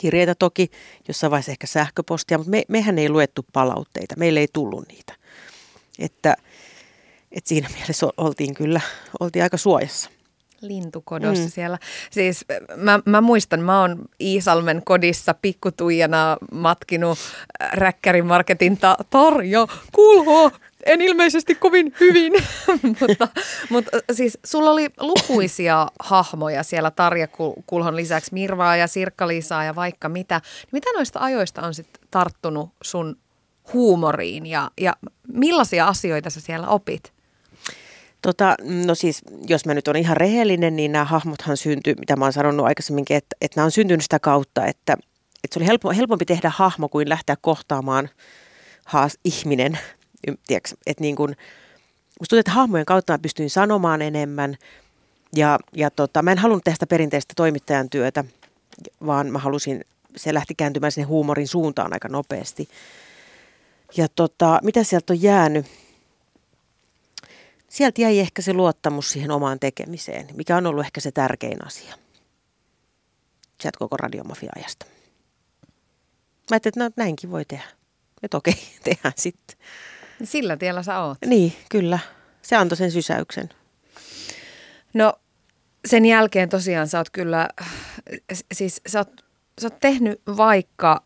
[0.00, 0.70] kirjeitä toki,
[1.08, 5.14] jossain vaiheessa ehkä sähköpostia, mutta me, mehän ei luettu palautteita, meille ei tullut niitä.
[5.98, 6.36] Että,
[7.32, 8.80] että siinä mielessä oltiin kyllä,
[9.20, 10.10] oltiin aika suojassa
[10.60, 11.50] lintukodossa mm.
[11.50, 11.78] siellä.
[12.10, 12.44] Siis
[12.76, 17.18] mä, mä muistan, mä oon Iisalmen kodissa pikkutuijana matkinut
[17.72, 20.50] räkkärimarketin ta- Tarja Kulho
[20.86, 22.32] en ilmeisesti kovin hyvin,
[23.00, 23.28] mutta,
[23.70, 27.28] mutta siis sulla oli lukuisia hahmoja siellä Tarja
[27.66, 30.40] Kulhon lisäksi, Mirvaa ja Sirkka-Liisaa ja vaikka mitä.
[30.72, 33.16] Mitä noista ajoista on sitten tarttunut sun
[33.72, 34.96] huumoriin ja, ja
[35.32, 37.12] millaisia asioita sä siellä opit?
[38.22, 38.54] Tota,
[38.86, 42.32] no siis, jos mä nyt on ihan rehellinen, niin nämä hahmothan syntyi, mitä mä oon
[42.32, 44.96] sanonut aikaisemminkin, että, että nämä on syntynyt sitä kautta, että,
[45.44, 48.08] että se oli helpompi tehdä hahmo kuin lähteä kohtaamaan
[48.84, 49.78] haas, ihminen
[50.46, 51.30] tiedätkö, että niin kuin,
[52.20, 54.56] musta tuntuu, että hahmojen kautta mä pystyin sanomaan enemmän
[55.36, 58.24] ja, ja tota, mä en halunnut tehdä sitä perinteistä toimittajan työtä,
[59.06, 59.84] vaan mä halusin,
[60.16, 62.68] se lähti kääntymään sinne huumorin suuntaan aika nopeasti.
[63.96, 65.66] Ja tota, mitä sieltä on jäänyt?
[67.68, 71.94] Sieltä jäi ehkä se luottamus siihen omaan tekemiseen, mikä on ollut ehkä se tärkein asia.
[73.60, 74.86] Sieltä koko radiomafia-ajasta.
[76.50, 77.64] Mä ajattelin, että no, näinkin voi tehdä.
[78.22, 78.54] Että okei,
[78.84, 79.56] tehdään sitten.
[80.24, 81.18] Sillä tiellä sä oot.
[81.26, 81.98] Niin, kyllä.
[82.42, 83.48] Se antoi sen sysäyksen.
[84.94, 85.12] No
[85.84, 87.48] sen jälkeen tosiaan sä oot kyllä,
[88.52, 89.24] siis sä oot,
[89.60, 91.02] sä oot tehnyt vaikka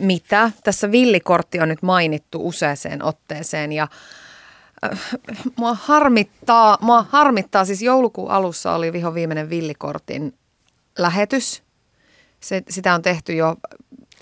[0.00, 0.50] mitä.
[0.64, 3.88] Tässä villikortti on nyt mainittu useaseen otteeseen ja
[4.84, 5.00] äh,
[5.56, 10.34] mua harmittaa, mua harmittaa, siis joulukuun alussa oli viho viimeinen villikortin
[10.98, 11.62] lähetys.
[12.40, 13.56] Se, sitä on tehty jo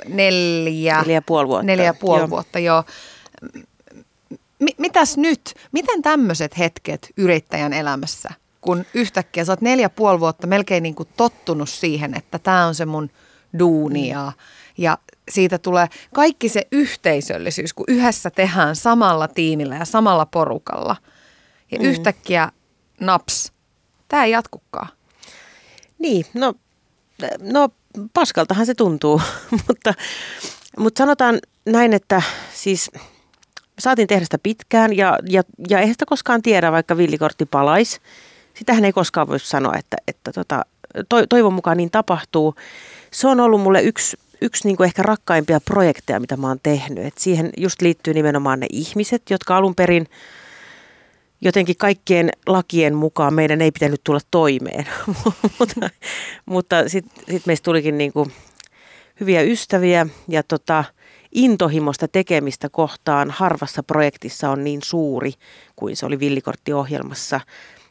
[0.08, 1.66] neljä, Neljä ja puoli vuotta.
[1.66, 2.30] Neljä ja puoli Joo.
[2.30, 2.84] vuotta, joo.
[4.60, 5.54] M- mitäs nyt?
[5.72, 11.08] Miten tämmöiset hetket yrittäjän elämässä, kun yhtäkkiä sä oot neljä puoli vuotta melkein niin kuin
[11.16, 13.10] tottunut siihen, että tämä on se mun
[13.58, 14.32] duuni ja,
[14.78, 14.98] ja
[15.30, 20.96] siitä tulee kaikki se yhteisöllisyys, kun yhdessä tehdään samalla tiimillä ja samalla porukalla.
[21.70, 21.84] Ja mm.
[21.84, 22.52] yhtäkkiä
[23.00, 23.52] naps,
[24.08, 24.88] tämä ei jatkukaan.
[25.98, 26.54] Niin, no,
[27.40, 27.68] no
[28.14, 29.22] paskaltahan se tuntuu,
[29.68, 29.94] mutta,
[30.78, 32.22] mutta sanotaan näin, että
[32.54, 32.90] siis
[33.80, 38.00] saatiin tehdä sitä pitkään ja, ja, ja eihän sitä koskaan tiedä, vaikka villikortti palaisi.
[38.54, 40.64] Sitähän ei koskaan voi sanoa, että, että tota,
[41.08, 42.54] to, toivon mukaan niin tapahtuu.
[43.10, 47.04] Se on ollut mulle yksi, yksi niin kuin ehkä rakkaimpia projekteja, mitä mä oon tehnyt.
[47.04, 50.06] Et siihen just liittyy nimenomaan ne ihmiset, jotka alun perin
[51.40, 54.86] jotenkin kaikkien lakien mukaan meidän ei pitänyt tulla toimeen,
[55.58, 55.90] mutta,
[56.46, 58.32] mutta sitten sit meistä tulikin niin kuin
[59.20, 60.84] hyviä ystäviä ja tota,
[61.32, 65.32] intohimosta tekemistä kohtaan harvassa projektissa on niin suuri
[65.76, 67.40] kuin se oli Villikortti-ohjelmassa.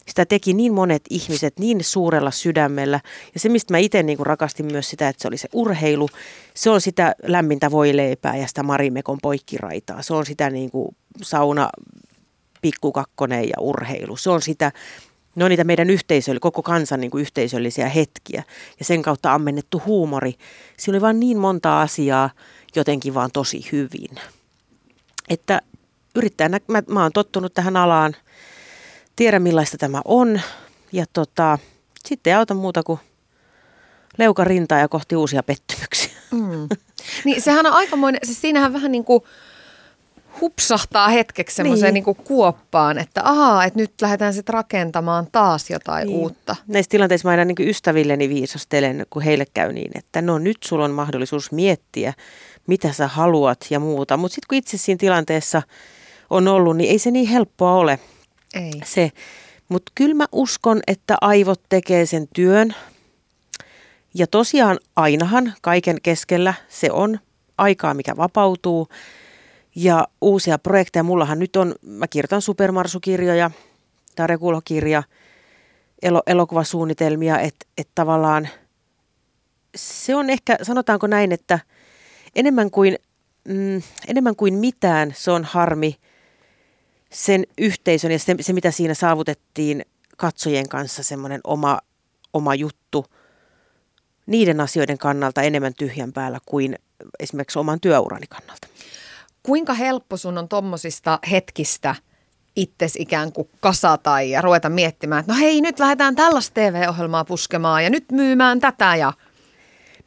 [0.07, 2.99] Sitä teki niin monet ihmiset niin suurella sydämellä.
[3.33, 6.09] Ja se, mistä mä itse niin rakastin myös sitä, että se oli se urheilu,
[6.53, 10.01] se on sitä lämmintä voileipää ja sitä Marimekon poikkiraitaa.
[10.01, 11.69] Se on sitä niin kuin sauna
[12.61, 14.17] pikkukakkonen ja urheilu.
[14.17, 14.71] Se on sitä,
[15.35, 18.43] ne on niitä meidän yhteisöllisiä, koko kansan niin kuin yhteisöllisiä hetkiä.
[18.79, 20.33] Ja sen kautta ammennettu huumori.
[20.77, 22.29] Siinä oli vaan niin monta asiaa
[22.75, 24.09] jotenkin vaan tosi hyvin.
[25.29, 25.61] Että
[26.15, 28.15] yrittäjänä mä, mä oon tottunut tähän alaan,
[29.15, 30.41] tiedän millaista tämä on.
[30.91, 31.57] Ja tota,
[32.05, 32.99] sitten ei auta muuta kuin
[34.17, 36.11] leuka rintaa ja kohti uusia pettymyksiä.
[36.31, 36.67] Mm.
[37.25, 39.23] Niin sehän on aikamoinen, siis siinähän vähän niin kuin
[40.41, 42.03] hupsahtaa hetkeksi semmoiseen niin.
[42.05, 42.15] Niin.
[42.17, 46.17] niin kuoppaan, että ahaa, että nyt lähdetään sitten rakentamaan taas jotain Niin.
[46.17, 46.55] uutta.
[46.67, 50.85] Näissä tilanteissa mä aina niin ystävilleni viisastelen, kun heille käy niin, että no nyt sulla
[50.85, 52.13] on mahdollisuus miettiä,
[52.69, 54.17] mitä sä haluat ja muuta.
[54.17, 55.61] Mutta sitten kun itse siinä tilanteessa
[56.29, 57.99] on ollut, niin ei se niin helppoa ole
[58.53, 58.71] Ei.
[58.85, 59.11] se.
[59.69, 62.75] Mutta kyllä mä uskon, että aivot tekee sen työn.
[64.13, 67.19] Ja tosiaan ainahan kaiken keskellä se on
[67.57, 68.87] aikaa, mikä vapautuu.
[69.75, 71.03] Ja uusia projekteja.
[71.03, 73.51] Mullahan nyt on, mä kirjoitan supermarsukirjoja,
[74.15, 75.03] Tarja Kulho-kirja,
[76.01, 78.49] elo, elokuvasuunnitelmia, että et tavallaan
[79.75, 81.59] se on ehkä, sanotaanko näin, että
[82.35, 82.97] enemmän kuin,
[83.47, 85.95] mm, enemmän kuin mitään se on harmi
[87.11, 89.85] sen yhteisön ja se, se mitä siinä saavutettiin
[90.17, 91.79] katsojien kanssa, semmoinen oma,
[92.33, 93.05] oma juttu,
[94.25, 96.75] niiden asioiden kannalta enemmän tyhjän päällä kuin
[97.19, 98.67] esimerkiksi oman työurani kannalta.
[99.43, 101.95] Kuinka helppo sun on tommosista hetkistä
[102.55, 107.83] itses ikään kuin kasata ja ruveta miettimään, että no hei, nyt lähdetään tällaista TV-ohjelmaa puskemaan
[107.83, 109.13] ja nyt myymään tätä ja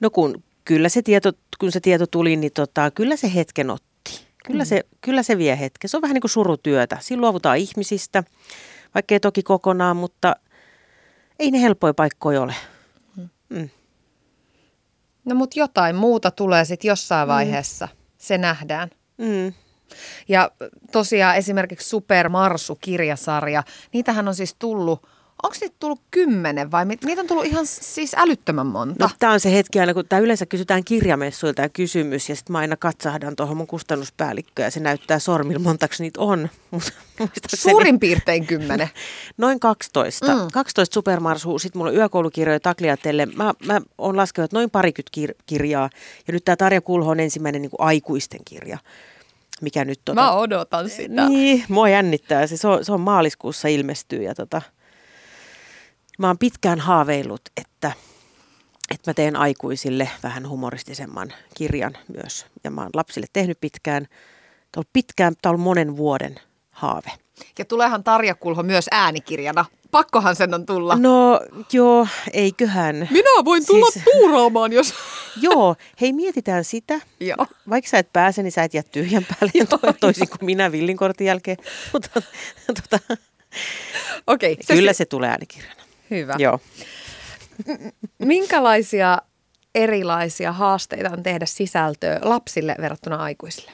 [0.02, 4.26] No kun kyllä se tieto, kun se tieto tuli, niin tota, kyllä se hetken otti.
[4.46, 4.68] Kyllä, mm.
[4.68, 5.88] se, kyllä se vie hetken.
[5.88, 6.98] Se on vähän niin kuin surutyötä.
[7.00, 8.24] Siinä luovutaan ihmisistä,
[8.94, 10.36] vaikka ei toki kokonaan, mutta
[11.38, 12.54] ei ne helppoja paikkoja ole.
[13.48, 13.68] Mm.
[15.24, 17.88] no mut jotain muuta tulee sitten jossain vaiheessa.
[18.18, 18.90] Se nähdään.
[19.18, 19.52] Mm.
[20.28, 20.50] Ja
[20.92, 25.06] tosiaan esimerkiksi Super Marsu-kirjasarja, niitähän on siis tullut,
[25.42, 29.04] onko niitä tullut kymmenen vai mit- niitä on tullut ihan siis älyttömän monta.
[29.04, 32.52] No, tämä on se hetki aina, kun tää yleensä kysytään kirjamessuilta ja kysymys, ja sitten
[32.52, 36.48] mä aina katsahdan tuohon mun kustannuspäällikköä, ja se näyttää sormilla, montako niitä on.
[37.56, 38.88] Suurin piirtein kymmenen.
[39.36, 40.34] Noin 12.
[40.34, 40.40] Mm.
[40.40, 40.48] Mm.
[40.52, 41.58] 12 supermarsua.
[41.58, 43.26] Sitten mulla on yökoulukirjoja Takliatelle.
[43.26, 45.90] Mä, mä oon laskenut että noin parikymmentä kir- kirjaa.
[46.26, 48.78] Ja nyt tämä Tarja Kulho on ensimmäinen niin kuin aikuisten kirja,
[49.60, 50.00] mikä nyt...
[50.04, 51.28] Tota, Mä odotan sitä.
[51.28, 52.46] Niin, mua jännittää.
[52.46, 54.62] Se, se, on, se on maaliskuussa ilmestyy ja tota,
[56.18, 57.92] mä oon pitkään haaveillut, että,
[58.90, 62.46] että mä teen aikuisille vähän humoristisemman kirjan myös.
[62.64, 64.06] Ja mä oon lapsille tehnyt pitkään.
[64.72, 66.34] Tämä on pitkään, tämä on monen vuoden
[66.70, 67.10] haave.
[67.58, 69.64] Ja tuleehan Tarja Kulho myös äänikirjana.
[69.90, 70.96] Pakkohan sen on tulla.
[70.96, 71.40] No
[71.72, 73.08] joo, eiköhän.
[73.10, 74.94] Minä voin tulla Siis- tuuraamaan, jos...
[75.42, 77.00] Joo, hei mietitään sitä.
[77.20, 77.46] Joo.
[77.70, 80.72] Vaikka sä et pääse, niin sä et jää tyhjän päälle, Joo, to- toisin kuin minä
[80.72, 81.56] villinkortin jälkeen.
[81.92, 82.22] Mutta
[82.66, 83.16] tota,
[84.26, 84.56] Okei.
[84.66, 85.81] kyllä se tulee äänikirjana.
[86.12, 86.34] Hyvä.
[86.38, 86.60] Joo.
[88.18, 89.18] Minkälaisia
[89.74, 93.72] erilaisia haasteita on tehdä sisältöä lapsille verrattuna aikuisille?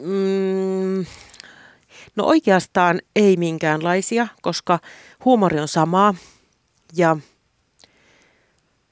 [0.00, 1.06] Mm,
[2.16, 4.78] no oikeastaan ei minkäänlaisia, koska
[5.24, 6.14] huumori on samaa.
[6.96, 7.16] Ja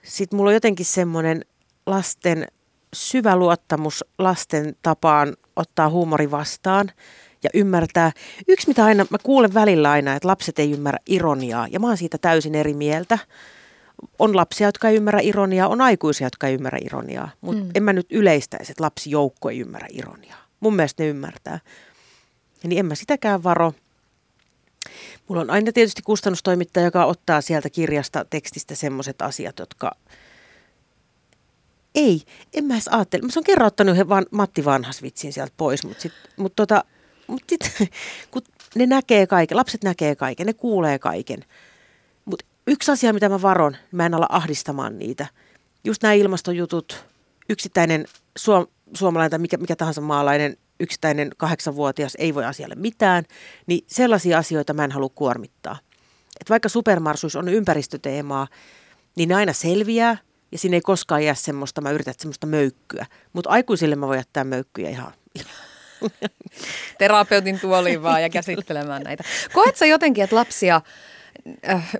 [0.02, 1.44] sitten mulla on jotenkin semmoinen
[1.86, 2.46] lasten
[2.94, 6.90] syvä luottamus lasten tapaan ottaa huumori vastaan
[7.44, 8.12] ja ymmärtää.
[8.48, 11.96] Yksi, mitä aina, mä kuulen välillä aina, että lapset ei ymmärrä ironiaa ja mä oon
[11.96, 13.18] siitä täysin eri mieltä.
[14.18, 17.70] On lapsia, jotka ei ymmärrä ironiaa, on aikuisia, jotka ei ymmärrä ironiaa, mutta mm.
[17.74, 20.38] en mä nyt yleistäisi, että lapsijoukko ei ymmärrä ironiaa.
[20.60, 21.60] Mun mielestä ne ymmärtää.
[22.62, 23.72] Ja niin en mä sitäkään varo.
[25.28, 29.96] Mulla on aina tietysti kustannustoimittaja, joka ottaa sieltä kirjasta tekstistä semmoiset asiat, jotka
[31.94, 32.22] ei,
[32.54, 33.22] en mä edes ajattele.
[33.22, 36.84] Mä oon kerran ottanut van, Matti Vanhasvitsin sieltä pois, mutta mut tota,
[37.26, 37.60] mut sit,
[38.30, 38.42] kun
[38.74, 41.44] ne näkee kaiken, lapset näkee kaiken, ne kuulee kaiken.
[42.24, 45.26] Mutta yksi asia, mitä mä varon, mä en ala ahdistamaan niitä.
[45.84, 47.04] Just nämä ilmastojutut,
[47.48, 48.04] yksittäinen
[48.36, 53.24] suom, suomalainen tai mikä, mikä tahansa maalainen yksittäinen kahdeksanvuotias ei voi asialle mitään,
[53.66, 55.78] niin sellaisia asioita mä en halua kuormittaa.
[56.40, 58.46] Et vaikka supermarsuissa on ympäristöteemaa,
[59.16, 60.16] niin ne aina selviää
[60.52, 63.06] ja siinä ei koskaan jää semmoista, mä yritän semmoista möykkyä.
[63.32, 65.12] Mutta aikuisille mä voin jättää möykkyjä ihan,
[66.98, 69.24] Terapeutin tuoliin vaan ja käsittelemään näitä.
[69.52, 70.80] Koet sä jotenkin, että lapsia
[71.68, 71.92] äh,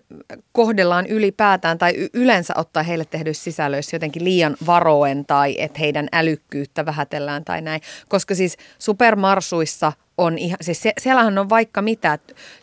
[0.53, 6.87] kohdellaan ylipäätään tai yleensä ottaa heille tehdyissä sisällöissä jotenkin liian varoen tai että heidän älykkyyttä
[6.87, 7.81] vähätellään tai näin.
[8.09, 12.19] Koska siis supermarsuissa on ihan, siis se, siellähän on vaikka mitä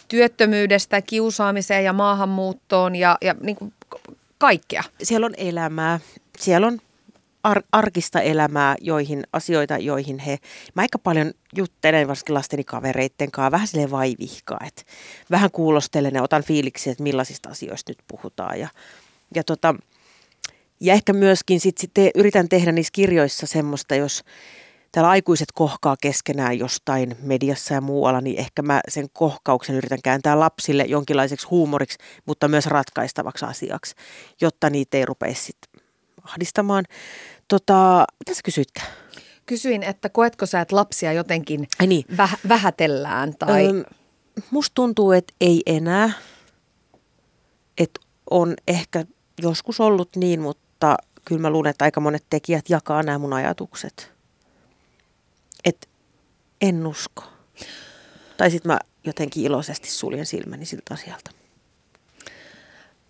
[0.07, 3.73] työttömyydestä, kiusaamiseen ja maahanmuuttoon ja, ja niin kuin
[4.37, 4.83] kaikkea.
[5.03, 5.99] Siellä on elämää,
[6.39, 6.79] siellä on
[7.43, 10.37] ar- arkista elämää, joihin, asioita, joihin he,
[10.75, 14.81] mä aika paljon juttelen varsinkin lasteni kavereitten kanssa, vähän sille vaivihkaa, että
[15.31, 18.67] vähän kuulostelen ja otan fiiliksi, että millaisista asioista nyt puhutaan ja,
[19.35, 19.75] ja tota,
[20.79, 24.23] ja ehkä myöskin sit, sit te, yritän tehdä niissä kirjoissa semmoista, jos
[24.91, 30.39] täällä aikuiset kohkaa keskenään jostain mediassa ja muualla, niin ehkä mä sen kohkauksen yritän kääntää
[30.39, 33.95] lapsille jonkinlaiseksi huumoriksi, mutta myös ratkaistavaksi asiaksi,
[34.41, 35.57] jotta niitä ei rupeisi sit
[36.23, 36.85] ahdistamaan.
[37.47, 38.87] Tota, mitä sä kysytkään?
[39.45, 42.05] Kysyin, että koetko sä, että lapsia jotenkin Ai niin.
[42.11, 43.33] väh- vähätellään?
[43.39, 43.65] Tai...
[43.65, 43.83] Öö,
[44.51, 46.11] musta tuntuu, että ei enää.
[47.77, 49.05] Että on ehkä
[49.41, 54.11] joskus ollut niin, mutta kyllä mä luulen, että aika monet tekijät jakaa nämä mun ajatukset.
[55.65, 55.87] Että
[56.61, 57.23] en usko.
[58.37, 61.31] Tai sitten mä jotenkin iloisesti suljen silmäni siltä asialta.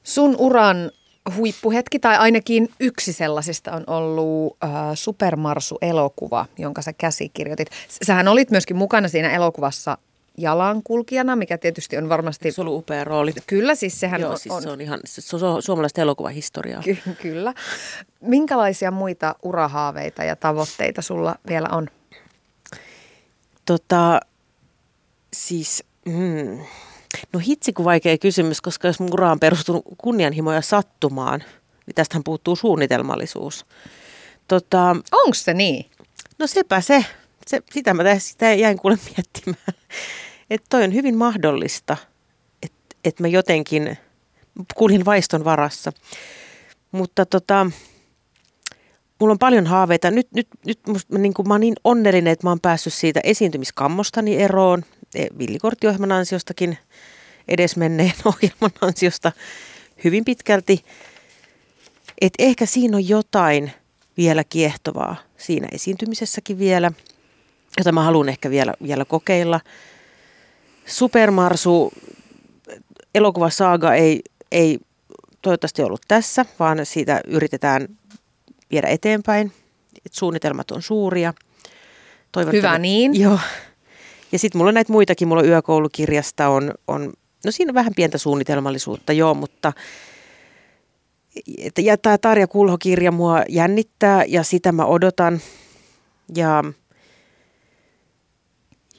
[0.04, 0.92] Sun uran
[1.36, 7.68] huippuhetki, tai ainakin yksi sellaisista on ollut äh, Supermarsu-elokuva, jonka sä käsikirjoitit.
[8.06, 9.98] Sähän olit myöskin mukana siinä elokuvassa
[10.38, 12.52] jalankulkijana, mikä tietysti on varmasti...
[12.52, 13.34] Se oli upea rooli.
[13.48, 14.40] Kyllä, siis sehän Joo, on...
[14.40, 16.82] Siis se on ihan se on suomalaista elokuvahistoriaa.
[16.82, 17.54] Ky- kyllä.
[18.22, 21.88] Minkälaisia muita urahaaveita ja tavoitteita sulla vielä on?
[23.66, 24.20] Tota,
[25.34, 25.84] siis...
[26.06, 26.60] Mm,
[27.34, 31.44] No hitsi kun vaikea kysymys, koska jos ura on perustunut kunnianhimoja sattumaan,
[31.86, 33.66] niin tästähän puuttuu suunnitelmallisuus.
[34.48, 35.86] Tota, Onko se niin?
[36.40, 37.06] No sepä se.
[37.48, 39.82] se sitä mä sitä jäin kuule miettimään.
[40.50, 41.98] Että toi on hyvin mahdollista,
[42.64, 43.98] että et mä jotenkin
[44.76, 45.92] kuljin vaiston varassa.
[46.92, 47.72] Mutta tota,
[49.20, 50.12] mulla on paljon haaveita.
[50.12, 53.20] Nyt, nyt, nyt musta, niin kuin, mä oon niin onnellinen, että mä oon päässyt siitä
[53.24, 54.84] esiintymiskammostani eroon.
[55.16, 56.78] E, villikorttiohjelman ansiostakin
[57.48, 59.32] edesmenneen ohjelman ansiosta
[60.04, 60.86] hyvin pitkälti.
[62.22, 63.72] Et ehkä siinä on jotain
[64.18, 66.92] vielä kiehtovaa siinä esiintymisessäkin vielä,
[67.78, 69.60] jota mä haluan ehkä vielä, vielä kokeilla.
[70.86, 71.94] Supermarsu
[73.16, 74.22] elokuvasaaga ei,
[74.52, 74.80] ei
[75.42, 77.88] toivottavasti ollut tässä, vaan siitä yritetään
[78.72, 79.52] viedä eteenpäin.
[80.06, 81.34] Et suunnitelmat on suuria.
[82.52, 83.22] Hyvä niin.
[83.22, 83.40] Joo.
[84.32, 85.28] Ja sitten mulla on näitä muitakin.
[85.28, 87.14] Mulla on yökoulukirjasta, on, on
[87.46, 89.74] no siinä on vähän pientä suunnitelmallisuutta, joo, mutta
[91.78, 95.42] ja tämä Tarja Kulho-kirja mua jännittää ja sitä mä odotan.
[96.36, 96.64] Ja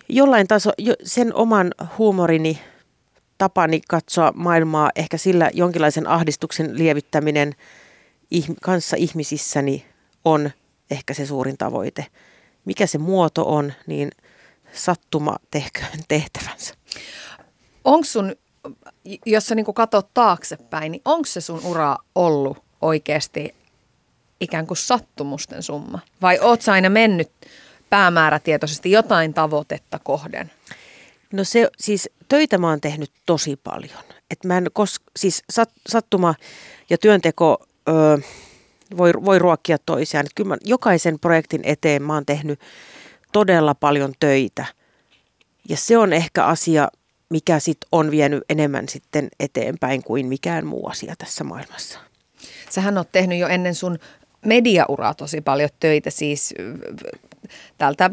[0.08, 0.70] jollain taso,
[1.02, 2.58] sen oman huumorini,
[3.38, 7.54] tapani katsoa maailmaa, ehkä sillä jonkinlaisen ahdistuksen lievittäminen
[8.62, 9.86] kanssa ihmisissäni
[10.24, 10.50] on
[10.90, 12.06] ehkä se suurin tavoite.
[12.64, 14.10] Mikä se muoto on, niin
[14.72, 16.74] sattuma tehköön tehtävänsä.
[17.84, 18.36] Onko sun,
[19.26, 23.54] jos sä niin katsot taaksepäin, niin onko se sun ura ollut oikeasti
[24.40, 25.98] ikään kuin sattumusten summa?
[26.22, 27.30] Vai oot sä aina mennyt
[27.90, 30.50] päämäärätietoisesti jotain tavoitetta kohden?
[31.32, 34.04] No se, siis töitä mä oon tehnyt tosi paljon.
[34.30, 36.34] Et mä en kos, siis sat, sattuma
[36.90, 37.92] ja työnteko ö,
[38.96, 40.26] voi, voi ruokkia toisiaan.
[40.26, 42.60] Et kyllä mä, jokaisen projektin eteen mä oon tehnyt
[43.32, 44.64] todella paljon töitä.
[45.68, 46.88] Ja se on ehkä asia,
[47.30, 51.98] mikä sitten on vienyt enemmän sitten eteenpäin kuin mikään muu asia tässä maailmassa.
[52.70, 53.98] Sähän oot tehnyt jo ennen sun
[54.46, 56.54] mediauraa tosi paljon töitä, siis
[57.78, 58.10] täältä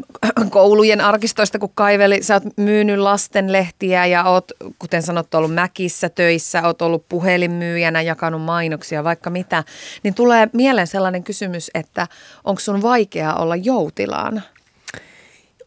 [0.50, 6.62] koulujen arkistoista, kun kaiveli, sä oot myynyt lastenlehtiä ja oot, kuten sanottu, ollut Mäkissä töissä,
[6.62, 9.64] oot ollut puhelinmyyjänä, jakanut mainoksia, vaikka mitä,
[10.02, 12.06] niin tulee mieleen sellainen kysymys, että
[12.44, 14.42] onko sun vaikea olla joutilaan?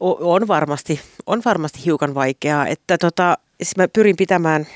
[0.05, 4.67] On varmasti, on varmasti hiukan vaikeaa, että tota, siis mä pyrin pitämään,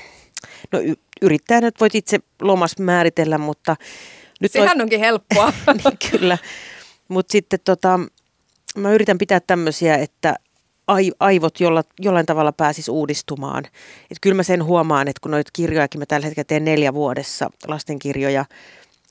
[0.72, 0.78] no
[1.22, 3.76] yrittäjänä nyt voit itse lomas määritellä, mutta...
[4.40, 4.82] Nyt Sehän toi...
[4.82, 5.52] onkin helppoa.
[5.84, 6.38] niin, kyllä,
[7.08, 8.00] mutta sitten tota,
[8.76, 10.36] mä yritän pitää tämmöisiä, että
[11.20, 13.64] aivot jolla, jollain tavalla pääsis uudistumaan.
[14.10, 17.50] Et kyllä mä sen huomaan, että kun noita kirjojakin mä tällä hetkellä teen neljä vuodessa,
[17.66, 18.44] lastenkirjoja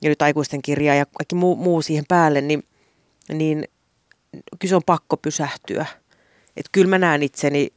[0.02, 2.62] ja nyt aikuisten kirjaa ja kaikki muu, muu siihen päälle, niin,
[3.32, 3.64] niin
[4.32, 5.86] kyllä se on pakko pysähtyä.
[6.58, 7.68] Että kyllä mä näen itseni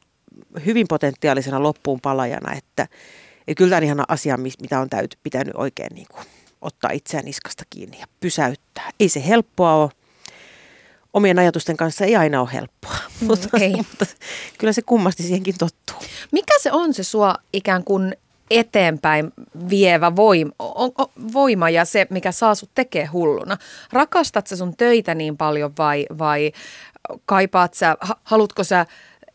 [0.66, 2.82] hyvin potentiaalisena loppuun palajana, että,
[3.48, 6.26] että kyllä tämä on ihan asia, mitä on täyty, pitänyt oikein niin kuin
[6.60, 8.90] ottaa itseään niskasta kiinni ja pysäyttää.
[9.00, 9.90] Ei se helppoa ole,
[11.12, 13.76] omien ajatusten kanssa ei aina ole helppoa, mm, mutta, ei.
[13.76, 14.06] mutta
[14.58, 15.96] kyllä se kummasti siihenkin tottuu.
[16.32, 18.16] Mikä se on se sua ikään kuin
[18.50, 19.32] eteenpäin
[19.70, 20.52] vievä voima,
[21.32, 23.56] voima ja se, mikä saa sut tekee hulluna?
[23.92, 26.52] Rakastat sä sun töitä niin paljon vai, vai
[27.26, 28.86] kaipaat sä, halutko sä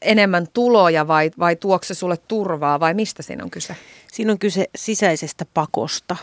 [0.02, 3.76] enemmän tuloja vai, vai tuokse sulle turvaa vai mistä siinä on kyse?
[4.12, 6.16] Siinä on kyse sisäisestä pakosta.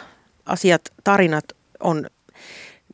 [0.47, 1.45] Asiat, tarinat
[1.81, 2.07] on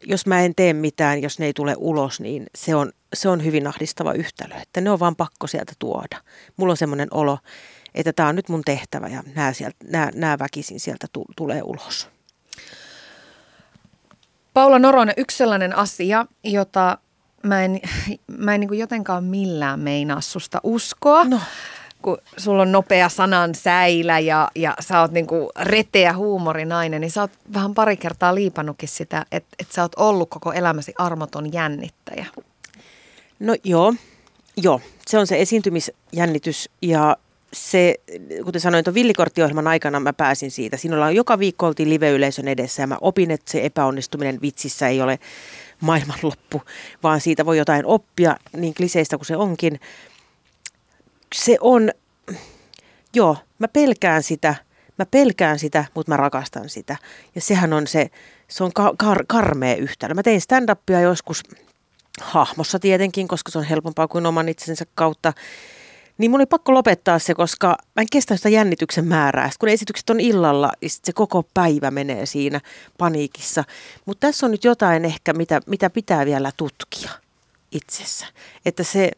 [0.06, 3.44] jos mä en tee mitään, jos ne ei tule ulos, niin se on, se on
[3.44, 6.20] hyvin ahdistava yhtälö, että ne on vaan pakko sieltä tuoda.
[6.56, 7.38] Mulla on semmoinen olo,
[7.94, 11.62] että tämä on nyt mun tehtävä ja nämä, sieltä, nämä, nämä väkisin sieltä tu, tulee
[11.62, 12.08] ulos.
[14.54, 16.98] Paula Noronen, yksi sellainen asia, jota
[17.42, 17.80] mä en,
[18.38, 21.24] mä en niin jotenkaan millään meinaa susta uskoa.
[21.24, 21.40] No
[22.02, 27.20] kun sulla on nopea sanan säilä ja, ja sä oot niinku reteä huumorinainen, niin sä
[27.20, 32.26] oot vähän pari kertaa liipannutkin sitä, että et sä oot ollut koko elämäsi armoton jännittäjä.
[33.38, 33.94] No joo,
[34.56, 34.80] joo.
[35.06, 37.16] Se on se esiintymisjännitys ja
[37.52, 37.94] se,
[38.44, 40.76] kuten sanoin, tuon villikorttiohjelman aikana mä pääsin siitä.
[40.76, 45.02] Siinä ollaan joka viikko oltiin live-yleisön edessä ja mä opin, että se epäonnistuminen vitsissä ei
[45.02, 45.18] ole
[45.80, 46.62] maailmanloppu,
[47.02, 49.80] vaan siitä voi jotain oppia, niin kliseistä kuin se onkin
[51.34, 51.90] se on,
[53.14, 54.54] joo, mä pelkään sitä,
[54.98, 56.96] mä pelkään sitä, mutta mä rakastan sitä.
[57.34, 58.10] Ja sehän on se,
[58.48, 60.14] se on kar- kar- karmea yhtälö.
[60.14, 61.42] Mä tein stand-upia joskus
[62.20, 65.32] hahmossa tietenkin, koska se on helpompaa kuin oman itsensä kautta.
[66.20, 69.46] Niin mun oli pakko lopettaa se, koska mä en kestä sitä jännityksen määrää.
[69.46, 72.60] Sitten kun esitykset on illalla, niin se koko päivä menee siinä
[72.98, 73.64] paniikissa.
[74.06, 77.10] Mutta tässä on nyt jotain ehkä, mitä, mitä pitää vielä tutkia
[77.72, 78.26] itsessä.
[78.66, 79.10] Että se,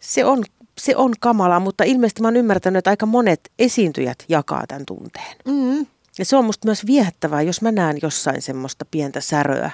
[0.00, 0.44] se on,
[0.78, 5.36] se on kamala, mutta ilmeisesti mä oon ymmärtänyt, että aika monet esiintyjät jakaa tämän tunteen.
[5.44, 5.86] Mm.
[6.18, 9.70] Ja se on musta myös viehättävää, jos mä näen jossain semmoista pientä säröä.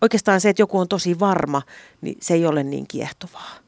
[0.00, 1.62] Oikeastaan se, että joku on tosi varma,
[2.00, 3.63] niin se ei ole niin kiehtovaa.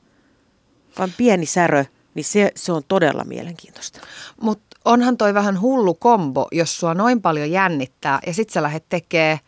[0.98, 1.84] Vaan pieni särö,
[2.14, 4.00] niin se, se on todella mielenkiintoista.
[4.40, 8.84] Mutta onhan toi vähän hullu kombo, jos sua noin paljon jännittää ja sit sä lähdet
[8.88, 9.40] tekee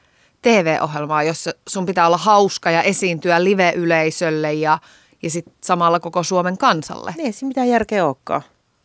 [0.42, 4.78] TV-ohjelmaa, jossa sun pitää olla hauska ja esiintyä live-yleisölle ja–
[5.22, 7.14] ja sitten samalla koko Suomen kansalle.
[7.18, 8.42] Ei siinä mitään järkeä olekaan,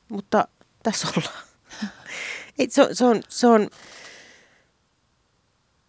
[0.09, 0.47] mutta
[0.83, 1.43] tässä ollaan.
[2.59, 3.69] Ei, se, se, on, se on,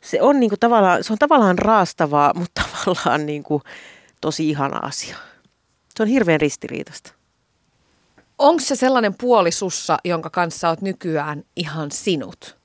[0.03, 3.63] se on, niinku tavallaan, se on tavallaan raastavaa, mutta tavallaan niinku
[4.21, 5.17] tosi ihana asia.
[5.97, 7.13] Se on hirveän ristiriitasta.
[8.39, 12.57] Onko se sellainen puoli sussa, jonka kanssa olet nykyään ihan sinut?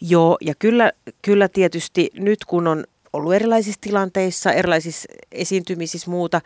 [0.00, 0.92] Joo, ja kyllä,
[1.22, 6.40] kyllä tietysti nyt kun on ollut erilaisissa tilanteissa, erilaisissa esiintymisissä muuta,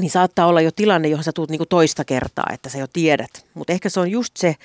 [0.00, 3.46] niin saattaa olla jo tilanne, johon sä tuut niinku toista kertaa, että sä jo tiedät.
[3.54, 4.56] Mutta ehkä se on just se,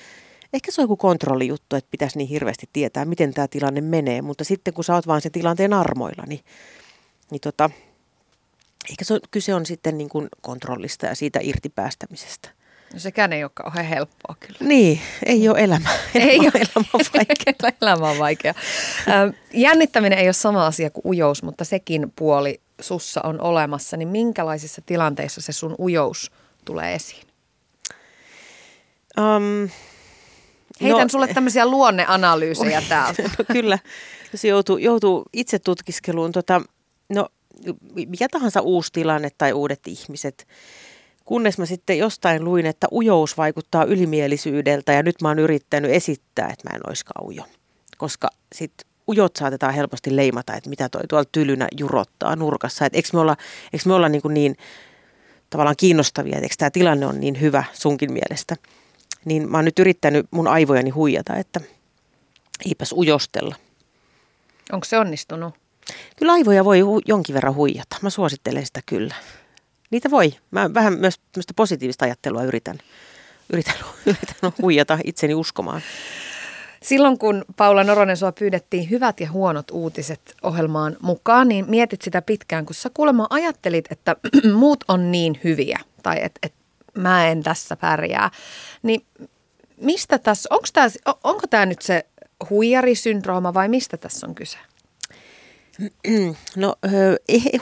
[0.52, 4.22] ehkä se on joku kontrollijuttu, että pitäisi niin hirveästi tietää, miten tämä tilanne menee.
[4.22, 6.40] Mutta sitten kun sä oot vaan sen tilanteen armoilla, niin,
[7.30, 7.70] niin tota,
[8.90, 12.48] ehkä se on, kyse on sitten niin kuin kontrollista ja siitä irtipäästämisestä.
[12.92, 14.58] No sekään ei ole kauhean helppoa kyllä.
[14.60, 15.88] Niin, ei ole elämä.
[16.14, 17.72] Ei ole elämä on vaikea.
[17.82, 18.54] elämä on vaikea.
[19.52, 24.82] Jännittäminen ei ole sama asia kuin ujous, mutta sekin puoli sussa on olemassa, niin minkälaisissa
[24.86, 26.32] tilanteissa se sun ujous
[26.64, 27.26] tulee esiin?
[29.18, 29.68] Um,
[30.82, 33.22] Heitän no, sulle tämmöisiä luonneanalyysejä täältä.
[33.22, 33.78] No kyllä,
[34.34, 36.32] se joutuu, joutuu itse tutkiskeluun.
[36.32, 36.60] Tota,
[37.08, 37.28] no,
[38.06, 40.46] mikä tahansa uusi tilanne tai uudet ihmiset.
[41.24, 46.48] Kunnes mä sitten jostain luin, että ujous vaikuttaa ylimielisyydeltä ja nyt mä oon yrittänyt esittää,
[46.48, 47.44] että mä en oiskaan ujo.
[47.98, 52.86] Koska sitten ujot saatetaan helposti leimata, että mitä toi tuolla tylynä jurottaa nurkassa.
[52.86, 53.36] Että eikö me olla,
[53.72, 54.56] eikö me olla niin, kuin niin
[55.50, 58.56] tavallaan kiinnostavia, että eikö tämä tilanne on niin hyvä sunkin mielestä.
[59.24, 61.60] Niin mä oon nyt yrittänyt mun aivojani huijata, että
[62.66, 63.56] eipäs ujostella.
[64.72, 65.59] Onko se onnistunut?
[66.20, 67.96] Kyllä aivoja voi hu- jonkin verran huijata.
[68.02, 69.14] Mä suosittelen sitä kyllä.
[69.90, 70.34] Niitä voi.
[70.50, 71.20] Mä vähän myös
[71.56, 72.78] positiivista ajattelua yritän,
[73.52, 73.74] yritän,
[74.06, 75.82] yritän huijata itseni uskomaan.
[76.82, 82.22] Silloin kun Paula Noronen sua pyydettiin hyvät ja huonot uutiset ohjelmaan mukaan, niin mietit sitä
[82.22, 84.16] pitkään, kun sä kuulemma ajattelit, että
[84.54, 86.54] muut on niin hyviä tai että et
[86.94, 88.30] mä en tässä pärjää.
[88.82, 89.04] Niin
[89.76, 90.48] mistä tässä,
[91.24, 92.06] onko tämä nyt se
[92.50, 94.58] huijarisyndrooma vai mistä tässä on kyse?
[96.56, 96.74] No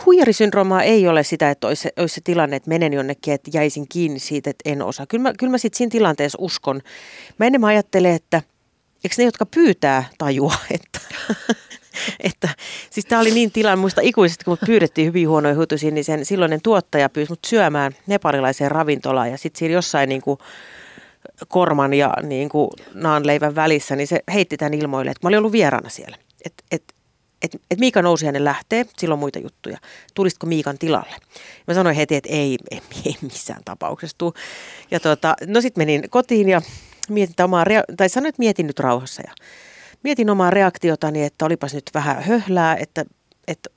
[0.07, 4.19] huijarisyndroomaa ei ole sitä, että olisi, olisi se tilanne, että menen jonnekin, että jäisin kiinni
[4.19, 5.07] siitä, että en osaa.
[5.07, 6.81] Kyllä mä, kyllä mä sitten siinä tilanteessa uskon.
[7.39, 8.43] Mä enemmän ajattelen, että
[9.05, 11.01] eikö ne, jotka pyytää, tajua, että,
[12.21, 12.49] että
[12.91, 16.61] siis tämä oli niin tilanne, muista ikuisesti, kun pyydettiin hyvin huonoja hutusia, niin sen silloinen
[16.63, 20.39] tuottaja pyysi mut syömään nepalilaiseen ravintolaan ja sitten siinä jossain niin kuin,
[21.49, 25.53] korman ja niin kuin naanleivän välissä, niin se heitti tämän ilmoille, että mä olin ollut
[25.53, 26.17] vieraana siellä.
[26.45, 26.83] Että et,
[27.43, 29.79] et, et Miika nousi hänen lähtee, silloin muita juttuja.
[30.15, 31.17] Tulisitko Miikan tilalle?
[31.67, 34.33] Mä sanoin heti, että ei, ei, ei missään tapauksessa tule.
[34.91, 36.63] Ja tota, no sitten menin kotiin ja
[37.09, 39.23] mietin omaa, rea- tai sanoin, että mietin nyt rauhassa.
[39.27, 39.35] Ja
[40.03, 43.05] mietin omaa reaktiotani, että olipas nyt vähän höhlää, että,
[43.49, 43.71] että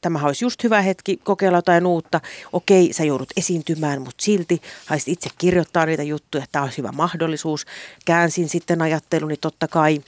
[0.00, 2.20] tämä olisi just hyvä hetki kokeilla jotain uutta.
[2.52, 6.92] Okei, sä joudut esiintymään, mutta silti haisit itse kirjoittaa niitä juttuja, että tämä olisi hyvä
[6.92, 7.66] mahdollisuus.
[8.04, 10.00] Käänsin sitten ajatteluni totta kai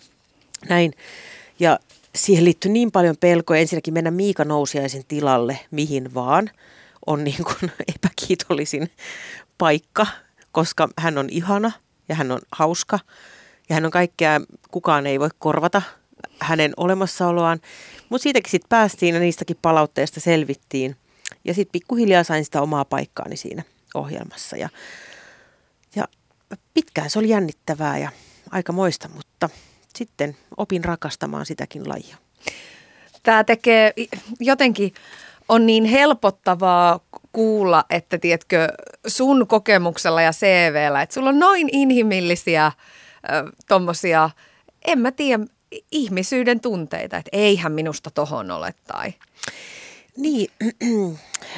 [0.69, 0.93] näin.
[1.59, 1.79] Ja
[2.17, 3.61] siihen liittyy niin paljon pelkoja.
[3.61, 6.51] Ensinnäkin mennä Miika Nousiaisen tilalle, mihin vaan,
[7.07, 8.91] on niin kuin epäkiitollisin
[9.59, 10.07] paikka,
[10.53, 11.73] koska hän on ihana
[12.09, 12.99] ja hän on hauska
[13.69, 14.41] ja hän on kaikkea,
[14.71, 15.83] kukaan ei voi korvata
[16.41, 17.61] hänen olemassaoloaan.
[18.09, 20.97] Mutta siitäkin sitten päästiin ja niistäkin palautteista selvittiin.
[21.45, 23.63] Ja sitten pikkuhiljaa sain sitä omaa paikkaani siinä
[23.95, 24.57] ohjelmassa.
[24.57, 24.69] Ja,
[25.97, 26.05] ja
[26.75, 28.11] pitkään se oli jännittävää ja
[28.51, 29.51] aika moista, mutta
[29.97, 32.17] sitten opin rakastamaan sitäkin lajia.
[33.23, 33.93] Tämä tekee
[34.41, 34.95] jotenkin,
[35.49, 37.01] on niin helpottavaa
[37.33, 38.69] kuulla, että tiedätkö,
[39.07, 42.73] sun kokemuksella ja CVllä, että sulla on noin inhimillisiä
[43.69, 44.31] tuommoisia,
[44.85, 45.45] en mä tiedä,
[45.93, 49.15] ihmisyyden tunteita, että eihän minusta tohon ole tai.
[50.17, 50.51] Niin,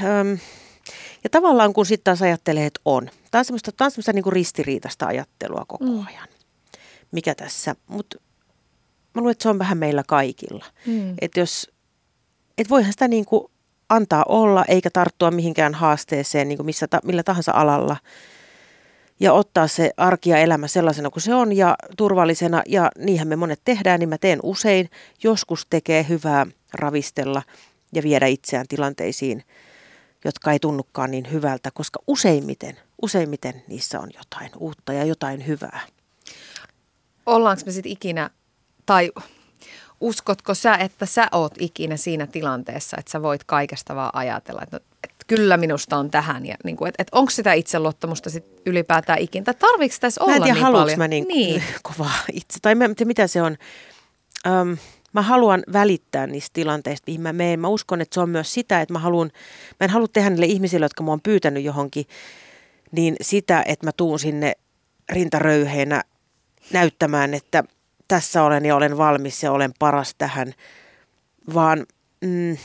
[1.24, 3.10] ja tavallaan kun sitten taas ajattelee, että on.
[3.30, 6.06] Tämä on semmoista, tämä on semmoista niin kuin ristiriitaista ajattelua koko mm.
[6.06, 6.28] ajan.
[7.12, 8.18] Mikä tässä, mutta
[9.14, 10.64] mä luulen, että se on vähän meillä kaikilla.
[10.86, 11.14] Mm.
[11.20, 11.70] Että jos,
[12.58, 13.50] et voihan sitä niin kuin
[13.88, 17.96] antaa olla eikä tarttua mihinkään haasteeseen niin kuin missä, millä tahansa alalla–
[19.20, 22.62] ja ottaa se arki ja elämä sellaisena kuin se on ja turvallisena.
[22.66, 24.90] Ja niinhän me monet tehdään, niin mä teen usein.
[25.22, 27.42] Joskus tekee hyvää ravistella
[27.92, 29.44] ja viedä itseään tilanteisiin,
[30.24, 35.80] jotka ei tunnukaan niin hyvältä, koska useimmiten, useimmiten niissä on jotain uutta ja jotain hyvää.
[37.26, 38.30] Ollaanko me sitten ikinä,
[38.88, 39.12] tai
[40.00, 44.76] uskotko sä, että sä oot ikinä siinä tilanteessa, että sä voit kaikesta vaan ajatella, että,
[45.04, 46.46] että kyllä minusta on tähän.
[46.46, 49.44] Ja niin kuin, että, että onko sitä itseluottamusta sit ylipäätään ikinä?
[49.44, 50.98] Tai tarviiko tässä olla mä en tiedä, niin paljon?
[50.98, 51.62] mä niin, niin.
[51.92, 52.58] kovaa itse.
[52.62, 53.56] Tai mä, mitä se on?
[54.46, 54.76] Öm,
[55.12, 57.60] mä haluan välittää niistä tilanteista, mihin mä menen.
[57.60, 59.30] Mä uskon, että se on myös sitä, että mä, haluan,
[59.80, 62.06] mä en halua tehdä niille ihmisille, jotka mä oon pyytänyt johonkin,
[62.92, 64.52] niin sitä, että mä tuun sinne
[65.10, 66.04] rintaröyheenä
[66.72, 67.64] näyttämään, että–
[68.08, 70.52] tässä olen ja olen valmis ja olen paras tähän,
[71.54, 71.86] vaan
[72.20, 72.56] mm,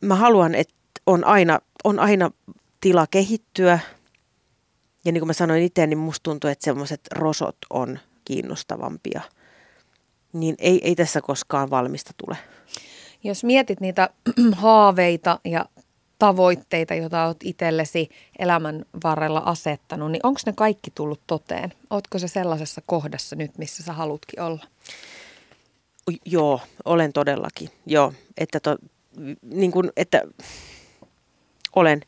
[0.00, 0.74] mä haluan, että
[1.06, 2.30] on aina, on aina
[2.80, 3.78] tila kehittyä.
[5.04, 9.20] Ja niin kuin mä sanoin itse, niin musta tuntuu, että semmoiset rosot on kiinnostavampia.
[10.32, 12.36] Niin ei, ei tässä koskaan valmista tule.
[13.24, 14.10] Jos mietit niitä
[14.56, 15.66] haaveita ja
[16.22, 21.72] tavoitteita, joita olet itsellesi elämän varrella asettanut, niin onko ne kaikki tullut toteen?
[21.90, 24.66] Oletko se sellaisessa kohdassa nyt, missä sä halutkin olla?
[26.24, 27.68] Joo, olen todellakin.
[27.86, 28.76] Joo, että, to,
[29.42, 30.22] niin kuin, että
[31.76, 32.00] olen.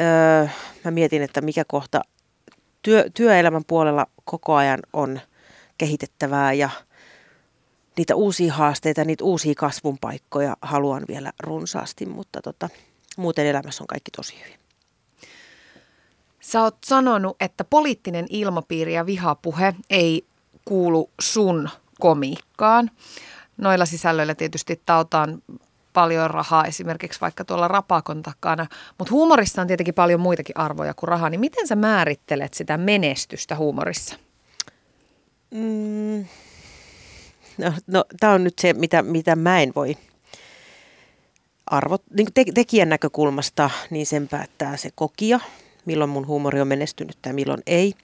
[0.00, 0.48] Öö,
[0.84, 2.02] mä mietin, että mikä kohta
[2.82, 5.20] työ, työelämän puolella koko ajan on
[5.78, 6.70] kehitettävää ja
[7.96, 12.68] niitä uusia haasteita, niitä uusia kasvun paikkoja haluan vielä runsaasti, mutta tota,
[13.16, 14.58] muuten elämässä on kaikki tosi hyvin.
[16.40, 20.26] Sä oot sanonut, että poliittinen ilmapiiri ja vihapuhe ei
[20.64, 21.68] kuulu sun
[22.00, 22.90] komiikkaan.
[23.56, 25.42] Noilla sisällöillä tietysti tautaan
[25.92, 28.66] paljon rahaa esimerkiksi vaikka tuolla rapakon takana,
[28.98, 31.30] mutta huumorissa on tietenkin paljon muitakin arvoja kuin rahaa.
[31.30, 34.16] Niin miten sä määrittelet sitä menestystä huumorissa?
[35.50, 36.26] Mm,
[37.58, 39.96] no, no tämä on nyt se, mitä, mitä mä en voi
[41.66, 45.40] arvot, niin te, tekijän näkökulmasta, niin sen päättää se kokija,
[45.84, 47.94] milloin mun huumori on menestynyt tai milloin ei.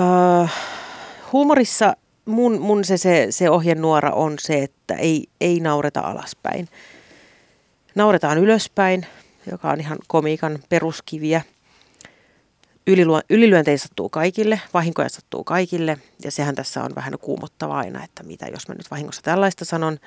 [0.00, 0.46] Öö,
[1.32, 6.68] huumorissa mun, mun se, se, se ohjenuora on se, että ei, ei naureta alaspäin.
[7.94, 9.06] Nauretaan ylöspäin,
[9.50, 11.42] joka on ihan komiikan peruskiviä.
[13.30, 18.46] Ylilyöntejä sattuu kaikille, vahinkoja sattuu kaikille ja sehän tässä on vähän kuumottavaa aina, että mitä
[18.46, 19.98] jos mä nyt vahingossa tällaista sanon.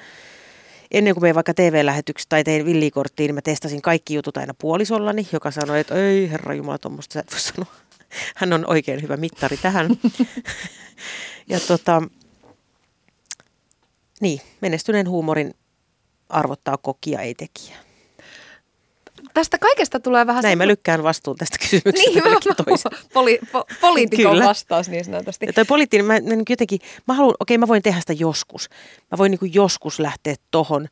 [0.91, 5.27] Ennen kuin me vaikka TV-lähetyksessä tai tein villikorttiin, niin mä testasin kaikki jutut aina puolisollani,
[5.31, 7.73] joka sanoi, että ei herra Jumala, tuommoista sä et voi sanoa.
[8.35, 9.89] Hän on oikein hyvä mittari tähän.
[11.49, 12.01] ja tota,
[14.21, 15.53] niin, menestyneen huumorin
[16.29, 17.88] arvottaa kokia, ei tekijä.
[19.33, 20.43] Tästä kaikesta tulee vähän...
[20.43, 22.19] Näin mä lykkään vastuun tästä kysymyksestä.
[22.19, 24.45] Niin, mä, poli, po, poliitikon Kyllä.
[24.45, 25.45] vastaus niin sanotusti.
[25.45, 28.69] Ja toi poliittinen, mä, mä jotenkin, mä haluan, okei mä voin tehdä sitä joskus.
[29.11, 30.87] Mä voin niin joskus lähteä tohon,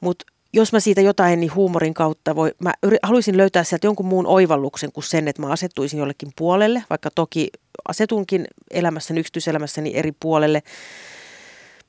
[0.00, 4.06] mutta jos mä siitä jotain niin huumorin kautta voi, mä yri, haluaisin löytää sieltä jonkun
[4.06, 7.48] muun oivalluksen kuin sen, että mä asettuisin jollekin puolelle, vaikka toki
[7.88, 10.62] asetunkin elämässäni, yksityiselämässäni eri puolelle.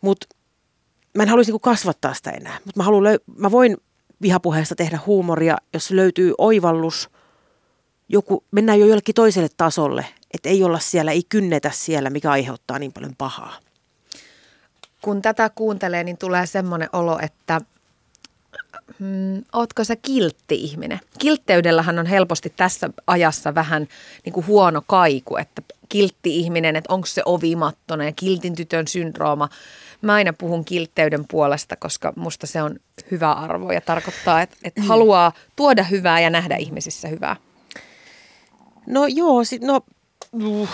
[0.01, 0.27] Mutta
[1.17, 3.03] mä en haluaisi niin kasvattaa sitä enää, mutta mä, haluan,
[3.37, 3.77] mä voin
[4.21, 7.09] vihapuheesta tehdä huumoria, jos löytyy oivallus,
[8.09, 12.79] joku, mennään jo jollekin toiselle tasolle, että ei olla siellä, ei kynnetä siellä, mikä aiheuttaa
[12.79, 13.55] niin paljon pahaa.
[15.01, 17.61] Kun tätä kuuntelee, niin tulee semmoinen olo, että
[18.99, 20.99] mm, ootko sä kiltti ihminen?
[21.19, 23.87] Kiltteydellähän on helposti tässä ajassa vähän
[24.25, 29.49] niin kuin huono kaiku, että kiltti ihminen, että onko se ovimattonen ja kiltin tytön syndrooma.
[30.01, 32.79] Mä aina puhun kiltteyden puolesta, koska musta se on
[33.11, 34.87] hyvä arvo ja tarkoittaa, että, että mm.
[34.87, 37.35] haluaa tuoda hyvää ja nähdä ihmisissä hyvää.
[38.87, 39.81] No joo, sit, no
[40.43, 40.69] uh,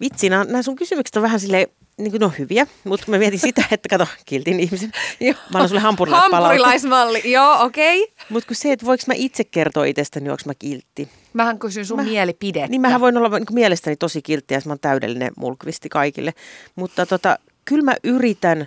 [0.00, 1.68] vitsi, nämä sun kysymykset on vähän sille
[1.98, 4.92] niin kuin, no hyviä, mutta mä mietin sitä, että kato, kiltin ihmisen.
[5.20, 5.34] Joo.
[5.34, 5.80] Mä annan sulle.
[5.80, 8.02] Hampurilaismalli, joo, okei.
[8.02, 8.14] Okay.
[8.30, 11.08] Mutta kun se, että voiko mä itse kertoa itsestäni, onko mä kiltti.
[11.32, 12.68] Mähän kysyn sun mä, mielipidettä.
[12.68, 16.34] Niin mähän voin olla niin mielestäni tosi kiltti ja mä oon täydellinen mulkvisti kaikille.
[16.76, 18.66] Mutta tota, kyllä mä yritän,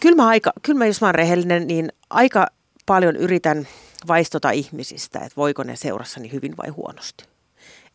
[0.00, 2.46] kyllä mä, aika, kyllä mä jos mä oon rehellinen, niin aika
[2.86, 3.68] paljon yritän
[4.08, 7.24] vaistota ihmisistä, että voiko ne seurassani hyvin vai huonosti.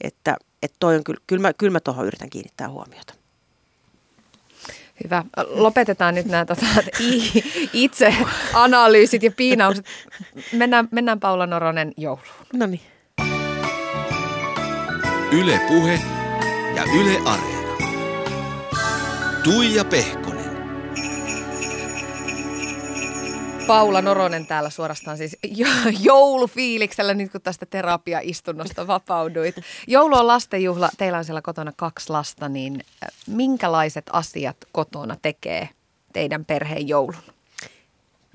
[0.01, 3.13] Että, että toi on kyllä, kyllä mä, kyllä mä tuohon yritän kiinnittää huomiota.
[5.03, 5.23] Hyvä.
[5.47, 6.65] Lopetetaan nyt nämä tota,
[7.73, 8.15] itse
[8.53, 9.85] analyysit ja piinaukset.
[10.53, 12.25] Mennään, mennään Paula Noronen jouluun.
[12.53, 12.81] No niin.
[15.31, 15.99] Yle Puhe
[16.75, 17.50] ja Yle Areena.
[19.43, 20.51] Tuija Pehkonen.
[23.67, 25.37] Paula Noronen täällä suorastaan siis
[25.99, 29.55] joulufiiliksellä nyt kun tästä terapiaistunnosta vapauduit.
[29.87, 35.69] Joulu on lastenjuhla, teillä on siellä kotona kaksi lasta, niin äh, minkälaiset asiat kotona tekee
[36.13, 37.23] teidän perheen joulun?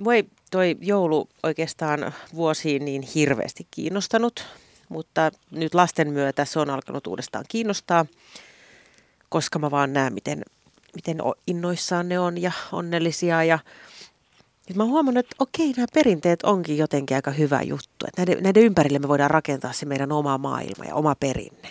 [0.04, 4.46] Voi toi joulu oikeastaan vuosiin niin hirveästi kiinnostanut,
[4.88, 8.07] mutta nyt lasten myötä se on alkanut uudestaan kiinnostaa,
[9.28, 10.42] koska mä vaan näen, miten,
[10.97, 13.59] miten innoissaan ne on ja onnellisia ja
[14.68, 18.07] nyt mä huomannut, että okei, nämä perinteet onkin jotenkin aika hyvä juttu.
[18.09, 21.68] Että näiden, näiden ympärille me voidaan rakentaa se meidän oma maailma ja oma perinne.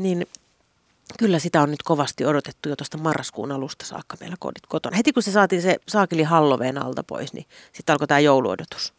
[0.00, 0.26] Niin
[1.18, 4.96] kyllä sitä on nyt kovasti odotettu jo tuosta marraskuun alusta saakka meillä kodit kotona.
[4.96, 8.92] Heti kun se saatiin se saakeli Halloween alta pois, niin sitten alkoi tämä jouluodotus.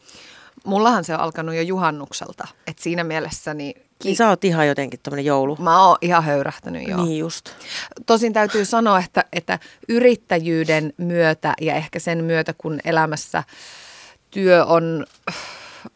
[0.66, 2.48] Mullahan se on alkanut jo juhannukselta.
[2.68, 5.58] Et siinä mielessä niin niin sä oot ihan jotenkin tämmöinen joulu.
[5.60, 7.06] Mä oon ihan höyrähtänyt, joo.
[7.06, 7.50] Niin just.
[8.06, 9.60] Tosin täytyy sanoa, että, että
[9.90, 13.44] yrittäjyyden myötä ja ehkä sen myötä, kun elämässä
[14.32, 15.06] työ on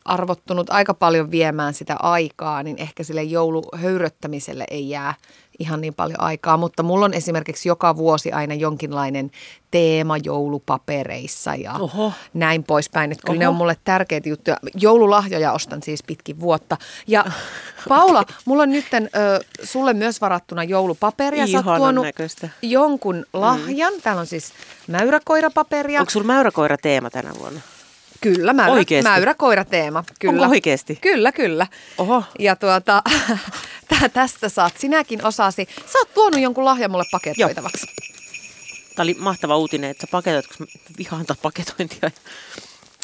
[0.06, 5.14] arvottunut aika paljon viemään sitä aikaa, niin ehkä sille jouluhöyröttämiselle ei jää
[5.60, 6.58] ihan niin paljon aikaa.
[6.58, 9.32] Mutta mulla on esimerkiksi joka vuosi aina jonkinlainen
[9.72, 12.14] teema joulupapereissa ja Oho.
[12.34, 13.12] näin poispäin.
[13.12, 13.40] Että kyllä Oho.
[13.40, 14.58] ne on mulle tärkeitä juttuja.
[14.74, 16.78] Joululahjoja ostan siis pitkin vuotta.
[17.08, 17.26] Ja
[17.90, 18.86] Paula, mulla on nyt
[19.64, 21.48] sulle myös varattuna joulupaperia.
[21.48, 22.50] Sä oot tuonut näköistä.
[22.62, 23.24] jonkun mm.
[23.34, 23.94] lahjan.
[23.94, 24.02] Mm.
[24.02, 24.54] Täällä on siis
[24.88, 26.00] mäyräkoirapaperia.
[26.00, 27.62] Onko sulla mäyräkoira teema tänä vuonna?
[28.22, 30.04] Kyllä, mäyrä, mäyräkoirateema.
[30.20, 30.42] Kyllä.
[30.42, 30.96] Onko oikeasti?
[31.02, 31.68] Kyllä, kyllä.
[31.98, 32.24] Oho.
[32.40, 33.04] Ja tuota,
[34.14, 35.68] tästä saat sinäkin osasi.
[35.92, 37.88] Sä oot tuonut jonkun lahjan mulle paketoitavaksi.
[38.96, 40.66] Tämä oli mahtava uutinen, että sä paketoit, koska
[40.98, 42.12] vihaan paketointia.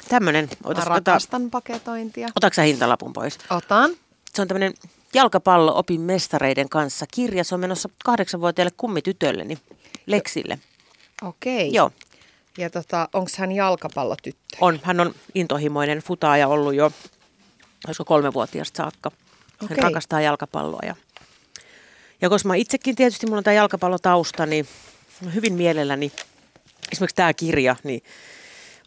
[0.09, 0.49] Tämmönen.
[0.63, 2.27] Otas, mä rakastan ota, paketointia.
[2.35, 3.37] Otatko sä hintalapun pois?
[3.49, 3.91] Otan.
[4.33, 4.73] Se on tämmöinen
[5.13, 7.43] jalkapallo opin mestareiden kanssa kirja.
[7.43, 9.45] Se on menossa kahdeksanvuotiaille kummitytölle,
[10.05, 10.59] Leksille.
[11.21, 11.55] Okei.
[11.55, 11.75] Okay.
[11.75, 11.91] Joo.
[12.57, 14.57] Ja tota, onko hän jalkapallotyttö?
[14.61, 16.91] On, hän on intohimoinen futaaja ollut jo,
[17.87, 19.11] olisiko kolmevuotiaasta saakka.
[19.61, 19.83] Hän okay.
[19.83, 20.81] rakastaa jalkapalloa.
[20.85, 20.95] Ja,
[22.21, 24.67] ja koska mä itsekin tietysti, mulla on tämä jalkapallotausta, niin
[25.33, 26.11] hyvin mielelläni,
[26.91, 28.03] esimerkiksi tämä kirja, niin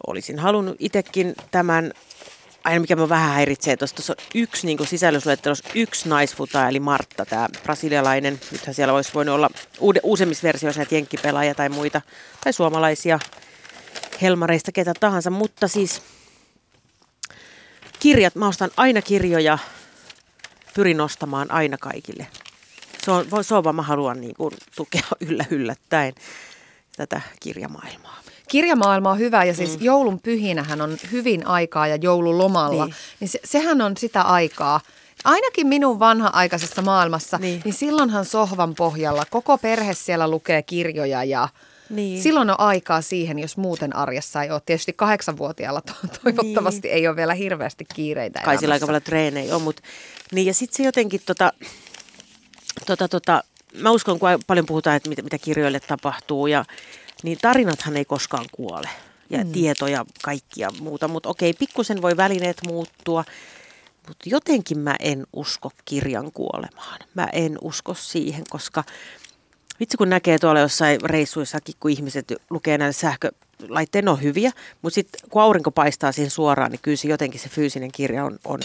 [0.07, 1.93] olisin halunnut itsekin tämän
[2.65, 7.25] aina mikä mä vähän häiritsee, tuossa tuossa on yksi niin sisällysluettelossa yksi naisfuta, eli Martta,
[7.25, 8.41] tämä brasilialainen.
[8.53, 9.51] Nythän siellä olisi voinut olla
[9.81, 12.01] uude, uusemmissa versioissa näitä jenkkipelaajia tai muita,
[12.45, 13.19] tai suomalaisia
[14.23, 15.31] helmareista, ketä tahansa.
[15.31, 16.03] Mutta siis
[18.01, 19.59] kirjat, mä ostan aina kirjoja,
[20.75, 22.27] pyrin ostamaan aina kaikille.
[23.05, 26.15] Se on, se on vaan, mä haluan niin kuin, tukea yllä yllättäen
[26.97, 28.19] tätä kirjamaailmaa.
[28.49, 29.85] Kirjamaailma on hyvä ja siis mm.
[29.85, 32.85] joulun pyhinähän on hyvin aikaa ja joululomalla.
[32.85, 32.95] Niin.
[33.21, 34.81] niin se, sehän on sitä aikaa.
[35.25, 37.63] Ainakin minun vanha-aikaisessa maailmassa, niin.
[37.65, 41.49] niin silloinhan sohvan pohjalla koko perhe siellä lukee kirjoja ja
[41.97, 42.23] niin.
[42.23, 44.63] silloin on aikaa siihen, jos muuten arjessa ei ole.
[44.67, 46.95] Tietysti kahdeksanvuotiaalla to- toivottavasti niin.
[46.95, 49.83] ei ole vielä hirveästi kiireitä Kai sillä aika paljon treenejä on, mutta
[50.33, 51.53] niin ja sitten se jotenkin tota,
[52.87, 56.65] tota, tota, mä uskon, kun paljon puhutaan, että mitä, mitä kirjoille tapahtuu ja
[57.23, 58.89] niin tarinathan ei koskaan kuole
[59.31, 59.53] ja mm.
[59.53, 63.25] tietoja kaikkia muuta, mutta okei, pikkusen voi välineet muuttua,
[64.09, 67.01] mutta jotenkin mä en usko kirjan kuolemaan.
[67.15, 68.85] Mä en usko siihen, koska
[69.81, 74.53] vitsi kun näkee tuolla jossain reissuissakin, kun ihmiset lukee näille sähkölaitteen on hyviä,
[74.83, 78.39] mutta sitten kun aurinko paistaa siihen suoraan, niin kyllä se jotenkin se fyysinen kirja on,
[78.45, 78.61] on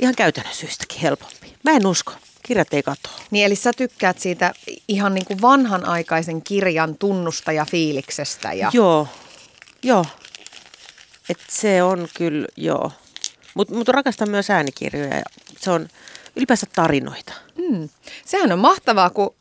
[0.00, 1.54] ihan käytännön syystäkin helpompi.
[1.64, 2.12] Mä en usko
[2.42, 3.12] kirjat ei katoa.
[3.30, 4.52] Niin eli sä tykkäät siitä
[4.88, 8.52] ihan niin kuin vanhanaikaisen kirjan tunnusta ja fiiliksestä.
[8.52, 8.70] Ja...
[8.72, 9.08] Joo,
[9.82, 10.04] joo.
[11.28, 12.92] Et se on kyllä, joo.
[13.54, 15.24] Mutta mut rakastan myös äänikirjoja ja
[15.58, 15.88] se on
[16.36, 17.32] ylipäänsä tarinoita.
[17.56, 17.88] Mm.
[18.26, 19.34] Sehän on mahtavaa, kun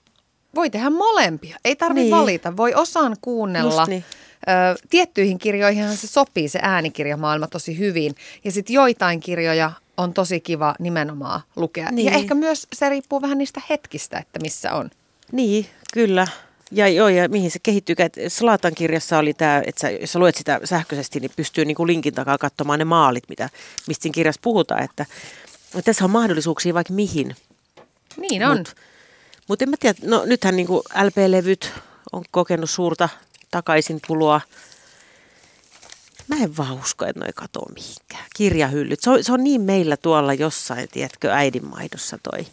[0.56, 1.58] voi tehdä molempia.
[1.66, 2.16] Ei tarvitse niin.
[2.16, 2.58] valita.
[2.58, 3.86] Voi osaan kuunnella.
[3.86, 4.06] niin.
[4.50, 8.16] Ö, tiettyihin kirjoihin se sopii se äänikirjamaailma tosi hyvin.
[8.44, 11.92] Ja sitten joitain kirjoja on tosi kiva nimenomaan lukea.
[11.92, 12.06] Niin.
[12.06, 14.90] Ja ehkä myös se riippuu vähän niistä hetkistä, että missä on.
[15.32, 16.28] Niin, kyllä.
[16.72, 17.96] Ja joo, ja mihin se kehittyy.
[18.28, 21.88] Slaatan kirjassa oli tämä, että sä, jos sä luet sitä sähköisesti, niin pystyy niin kuin
[21.88, 23.50] linkin takaa katsomaan ne maalit, mitä,
[23.88, 24.84] mistä siinä kirjassa puhutaan.
[24.84, 25.06] Että,
[25.66, 27.36] että tässä on mahdollisuuksia vaikka mihin.
[28.18, 28.66] Niin on.
[29.52, 30.68] Mutta mut en mä tiedä, no nythän niin
[31.04, 31.72] LP-levyt
[32.12, 33.10] on kokenut suurta
[33.52, 34.42] takaisin tuloa
[36.28, 38.26] mä en vaan usko, että noi katoo mihinkään.
[38.36, 39.02] Kirjahyllyt.
[39.02, 42.46] Se on, se on niin meillä tuolla jossain, tiedätkö, äidinmaidossa toi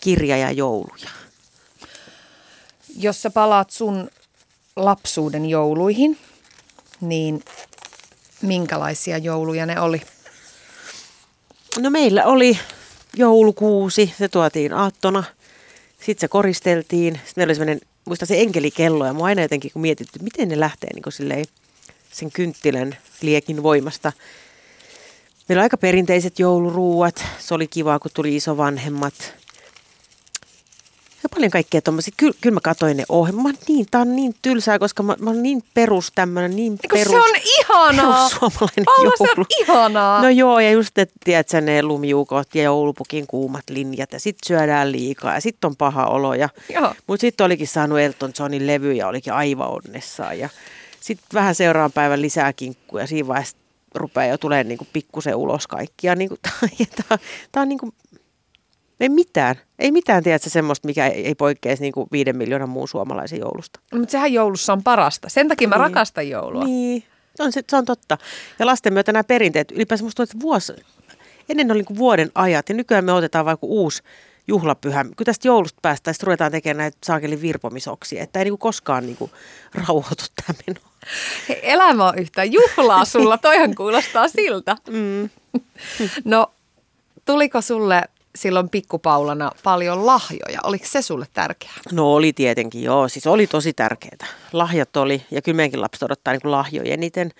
[0.00, 1.10] kirja ja jouluja.
[2.96, 4.10] Jos sä palaat sun
[4.76, 6.18] lapsuuden jouluihin,
[7.00, 7.44] niin
[8.42, 10.02] minkälaisia jouluja ne oli?
[11.78, 12.58] No meillä oli
[13.16, 15.24] joulukuusi, se tuotiin aattona.
[16.06, 17.14] Sitten se koristeltiin.
[17.14, 20.60] Sitten meillä oli semmoinen, muista se enkelikello ja mua aina jotenkin kun mietitty, miten ne
[20.60, 21.44] lähtee niin silleen
[22.12, 24.12] sen kynttilän liekin voimasta.
[25.48, 27.24] Meillä on aika perinteiset jouluruuat.
[27.38, 29.34] Se oli kiva, kun tuli isovanhemmat.
[31.26, 32.14] Ja paljon kaikkea tuommoisia.
[32.16, 33.56] Kyllä, kyllä mä katsoin ne ohjelmat.
[33.68, 37.12] Niin, tää on niin tylsää, koska mä, mä oon niin perus tämmönen, niin Eiku perus.
[37.12, 38.28] se on ihanaa.
[38.28, 39.12] suomalainen joulu.
[39.16, 40.22] se on ihanaa.
[40.22, 44.92] No joo, ja just, että tiedätkö, ne lumiukot ja joulupukin kuumat linjat ja sit syödään
[44.92, 46.34] liikaa ja sit on paha olo.
[46.34, 46.48] Ja,
[47.06, 50.38] mutta sitten olikin saanut Elton Johnin levy ja olikin aivan onnessaan.
[50.38, 50.48] Ja
[51.00, 53.06] sitten vähän seuraavan päivän lisää kinkkuja.
[53.06, 53.56] Siinä vaiheessa
[53.94, 56.14] rupeaa jo tulee niin pikkusen ulos kaikkia.
[56.16, 56.30] Niin
[57.52, 57.92] Tämä on niin kuin,
[59.00, 59.56] ei mitään.
[59.78, 63.80] Ei mitään, tiedätkö, semmoista, mikä ei, ei poikkeaisi niin kuin viiden miljoonan muun suomalaisen joulusta.
[63.92, 65.28] No, mutta sehän joulussa on parasta.
[65.28, 65.80] Sen takia mä niin.
[65.80, 66.64] rakastan joulua.
[66.64, 67.04] Niin,
[67.36, 68.18] se on, se, se on totta.
[68.58, 70.72] Ja lasten myötä nämä perinteet, ylipäänsä musta että vuosi,
[71.48, 74.02] ennen oli niin vuoden ajat ja nykyään me otetaan vaikka uusi
[74.48, 75.04] juhlapyhä.
[75.04, 79.06] Kun tästä joulusta päästään, sitten ruvetaan tekemään näitä saakelin virpomisoksia, että ei niin kuin koskaan
[79.06, 79.30] niin kuin
[79.74, 80.80] rauhoitu tämä meno.
[81.48, 84.76] Hei, elämä on yhtä juhlaa sulla, toihan kuulostaa siltä.
[84.90, 85.30] Mm.
[86.24, 86.52] No,
[87.24, 88.02] tuliko sulle
[88.36, 90.60] silloin pikkupaulana paljon lahjoja?
[90.64, 91.74] Oliko se sulle tärkeää?
[91.92, 93.08] No oli tietenkin, joo.
[93.08, 94.26] Siis oli tosi tärkeää.
[94.52, 97.30] Lahjat oli, ja kyllä meidänkin lapset odottaa niin lahjoja eniten.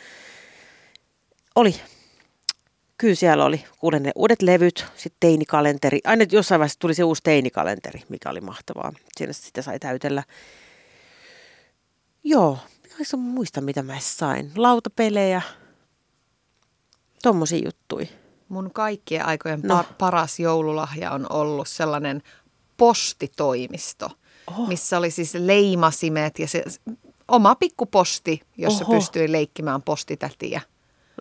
[1.55, 1.75] Oli.
[2.99, 6.01] Kyllä siellä oli kuulen ne uudet levyt, sitten teinikalenteri.
[6.05, 8.93] Aina jossain vaiheessa tuli se uusi teinikalenteri, mikä oli mahtavaa.
[9.17, 10.23] Siinä sitä sai täytellä.
[12.25, 14.53] Joo, en muista mitä mä sain.
[14.57, 15.43] Lautapelejä,
[17.23, 18.09] tommosia juttui.
[18.49, 19.75] Mun kaikkien aikojen no.
[19.75, 22.23] par- paras joululahja on ollut sellainen
[22.77, 24.11] postitoimisto,
[24.51, 24.67] Oho.
[24.67, 26.65] missä oli siis leimasimet ja se
[27.29, 28.95] oma pikkuposti, jossa Oho.
[28.95, 30.61] pystyi leikkimään postitätiä.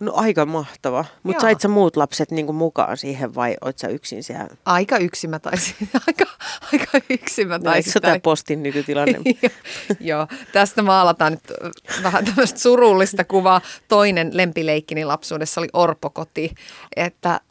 [0.02, 1.06] No aika mahtava.
[1.24, 4.48] Mutta sait sä muut lapset niinku mukaan siihen vai oot sä yksin siellä?
[4.66, 5.76] Aika yksin mä taisin.
[6.08, 6.26] Aika,
[6.74, 7.92] aika yksin mä taisin.
[7.96, 9.20] No, tämä postin nykytilanne?
[10.00, 11.74] Joo, tästä maalataan nyt
[12.04, 13.62] vähän tämmöistä surullista kuvaa.
[13.88, 16.56] Toinen lempileikkini lapsuudessa oli orpokoti.
[16.96, 17.42] Että,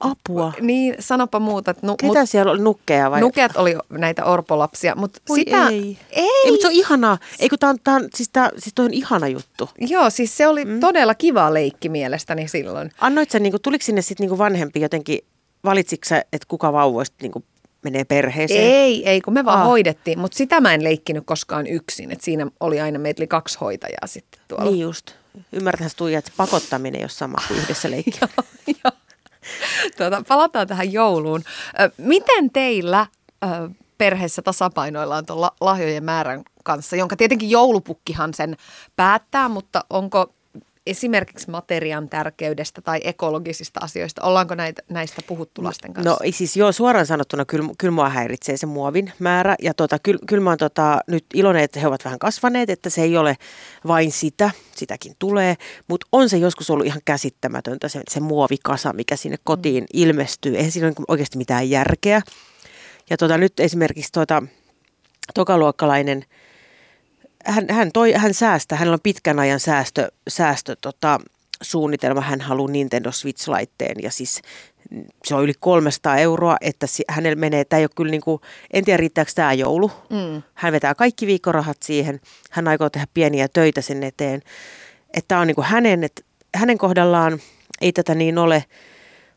[0.00, 0.52] Apua.
[0.60, 1.70] Niin, sanopa muuta.
[1.70, 2.60] Että nu, Ketä mut, siellä oli?
[2.60, 3.20] Nukkeja vai?
[3.20, 4.94] Nukeat oli näitä orpolapsia.
[4.96, 5.98] Mutta sitä, ei.
[6.10, 6.28] Ei.
[6.44, 7.18] ei mutta se on ihanaa.
[7.38, 9.70] Ei kun tää on, tää on, siis, tää, siis toi on ihana juttu.
[9.78, 10.80] Joo, siis se oli mm.
[10.80, 12.90] todella kiva leikki mielestäni silloin.
[13.00, 15.18] Annoit sä, niinku, tuliko sinne sitten niinku vanhempi jotenkin,
[15.64, 17.44] valitsitko sä, että kuka vauvoista niinku
[17.84, 18.64] menee perheeseen?
[18.72, 19.66] Ei, ei, kun me vaan Ah.
[19.66, 22.10] hoidettiin, mutta sitä mä en leikkinyt koskaan yksin.
[22.12, 24.64] Et siinä oli aina, meitä oli kaksi hoitajaa sitten tuolla.
[24.70, 25.10] Niin just.
[25.52, 28.18] Ymmärtähän se Tuija, että pakottaminen ei ole sama kuin yhdessä leikki.
[28.84, 28.92] Joo.
[29.96, 31.42] Tuota, palataan tähän jouluun.
[31.98, 33.06] Miten teillä
[33.98, 38.56] perheessä tasapainoillaan tuon la- lahjojen määrän kanssa, jonka tietenkin joulupukkihan sen
[38.96, 40.34] päättää, mutta onko
[40.86, 46.10] esimerkiksi materiaan tärkeydestä tai ekologisista asioista, ollaanko näitä, näistä puhuttu lasten kanssa?
[46.10, 49.54] No siis joo, suoraan sanottuna kyllä, kyllä mua häiritsee se muovin määrä.
[49.62, 52.90] Ja tota, kyllä, kyllä mä oon tota, nyt iloinen, että he ovat vähän kasvaneet, että
[52.90, 53.36] se ei ole
[53.86, 55.54] vain sitä, sitäkin tulee.
[55.88, 60.56] Mutta on se joskus ollut ihan käsittämätöntä se, se muovikasa, mikä sinne kotiin ilmestyy.
[60.56, 62.22] Eihän siinä ole oikeasti mitään järkeä.
[63.10, 64.42] Ja tota, nyt esimerkiksi tota,
[65.34, 66.24] tokaluokkalainen,
[67.44, 71.20] hän, hän, toi, hän säästää, hänellä on pitkän ajan säästö, säästö tota,
[71.62, 74.42] suunnitelma, hän haluaa Nintendo Switch-laitteen ja siis
[75.24, 78.40] se on yli 300 euroa, että hänellä menee, tämä ei ole kyllä niin kuin,
[78.72, 79.90] en tiedä riittääkö tämä joulu.
[80.10, 80.42] Mm.
[80.54, 82.20] Hän vetää kaikki viikkorahat siihen,
[82.50, 84.42] hän aikoo tehdä pieniä töitä sen eteen,
[85.14, 86.22] että tämä on niin kuin hänen, että
[86.54, 87.38] hänen kohdallaan
[87.80, 88.64] ei tätä niin ole,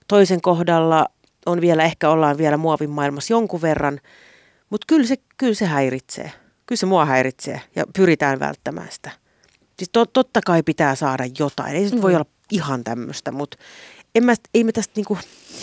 [0.07, 1.05] toisen kohdalla
[1.45, 3.99] on vielä, ehkä ollaan vielä muovin maailmassa jonkun verran,
[4.69, 6.31] mutta kyllä se, kyllä se häiritsee.
[6.67, 9.11] Kyllä se mua häiritsee ja pyritään välttämään sitä.
[9.77, 11.75] Siis to, totta kai pitää saada jotain.
[11.75, 12.01] Ei se mm.
[12.01, 13.57] voi olla ihan tämmöistä, mutta
[14.15, 15.17] en mä, ei me tästä niinku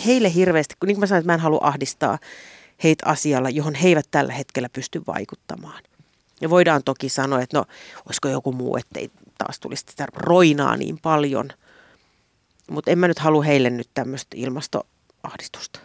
[0.05, 2.19] heille hirveästi, kun niin kuin mä sanoin, että mä en halua ahdistaa
[2.83, 5.83] heitä asialla, johon he eivät tällä hetkellä pysty vaikuttamaan.
[6.41, 7.65] Ja voidaan toki sanoa, että no,
[8.05, 11.49] olisiko joku muu, ettei taas tulisi sitä roinaa niin paljon.
[12.71, 15.79] Mutta en mä nyt halua heille nyt tämmöistä ilmastoahdistusta.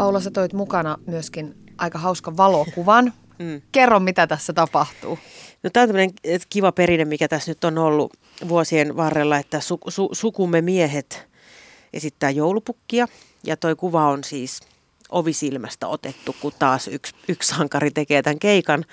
[0.00, 3.12] Paula, sä toit mukana myöskin aika hauska valokuvan.
[3.40, 3.62] Mm.
[3.72, 5.18] Kerro, mitä tässä tapahtuu.
[5.62, 6.10] No tämä on tämmöinen
[6.50, 8.12] kiva perinne, mikä tässä nyt on ollut
[8.48, 11.28] vuosien varrella, että su, su, sukumme miehet
[11.92, 13.08] esittää joulupukkia.
[13.44, 14.60] Ja toi kuva on siis
[15.10, 18.84] ovisilmästä otettu, kun taas yksi, yksi sankari tekee tämän keikan.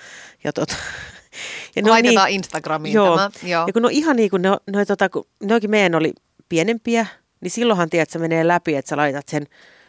[0.44, 0.68] Ja tot,
[1.76, 3.16] ja ne on Laitetaan Instagramiin joo.
[3.16, 3.30] tämä.
[3.42, 3.66] Joo.
[3.66, 6.12] Ja kun ne on ihan niin kuin ne, ne, tota, kun ne meidän oli
[6.48, 7.06] pienempiä,
[7.40, 9.46] niin silloinhan tiedät, että se menee läpi, että sä laitat sen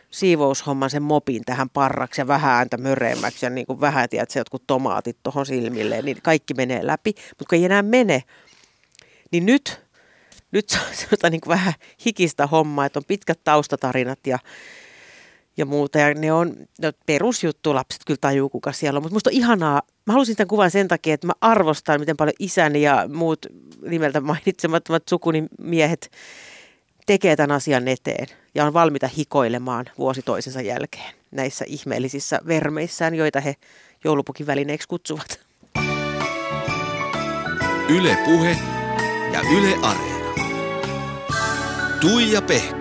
[0.10, 4.39] siivoushomman sen mopin tähän parraksi ja vähän ääntä möreämmäksi ja niin kuin vähän tiedät, se
[4.39, 7.14] jotkut tomaatit tuohon silmille, niin kaikki menee läpi.
[7.30, 8.24] Mutta kun ei enää mene,
[9.32, 9.82] niin nyt,
[10.51, 11.74] nyt se on sellaista niin kuin vähän
[12.05, 14.39] hikistä hommaa, että on pitkät taustatarinat ja,
[15.57, 15.99] ja muuta.
[15.99, 19.03] Ja ne on no, perusjuttu, lapset kyllä tajuu kuka siellä on.
[19.03, 22.36] Mutta musta on ihanaa, mä halusin tämän kuvan sen takia, että mä arvostan, miten paljon
[22.39, 23.45] isäni ja muut
[23.82, 26.12] nimeltä mainitsemattomat sukuni miehet
[27.05, 33.39] tekee tämän asian eteen ja on valmiita hikoilemaan vuosi toisensa jälkeen näissä ihmeellisissä vermeissään, joita
[33.39, 33.55] he
[34.03, 35.39] joulupukin välineeksi kutsuvat.
[37.89, 38.57] Yle Puhe
[39.33, 40.19] ja Yle Areena.
[42.01, 42.78] Tuija Pehko.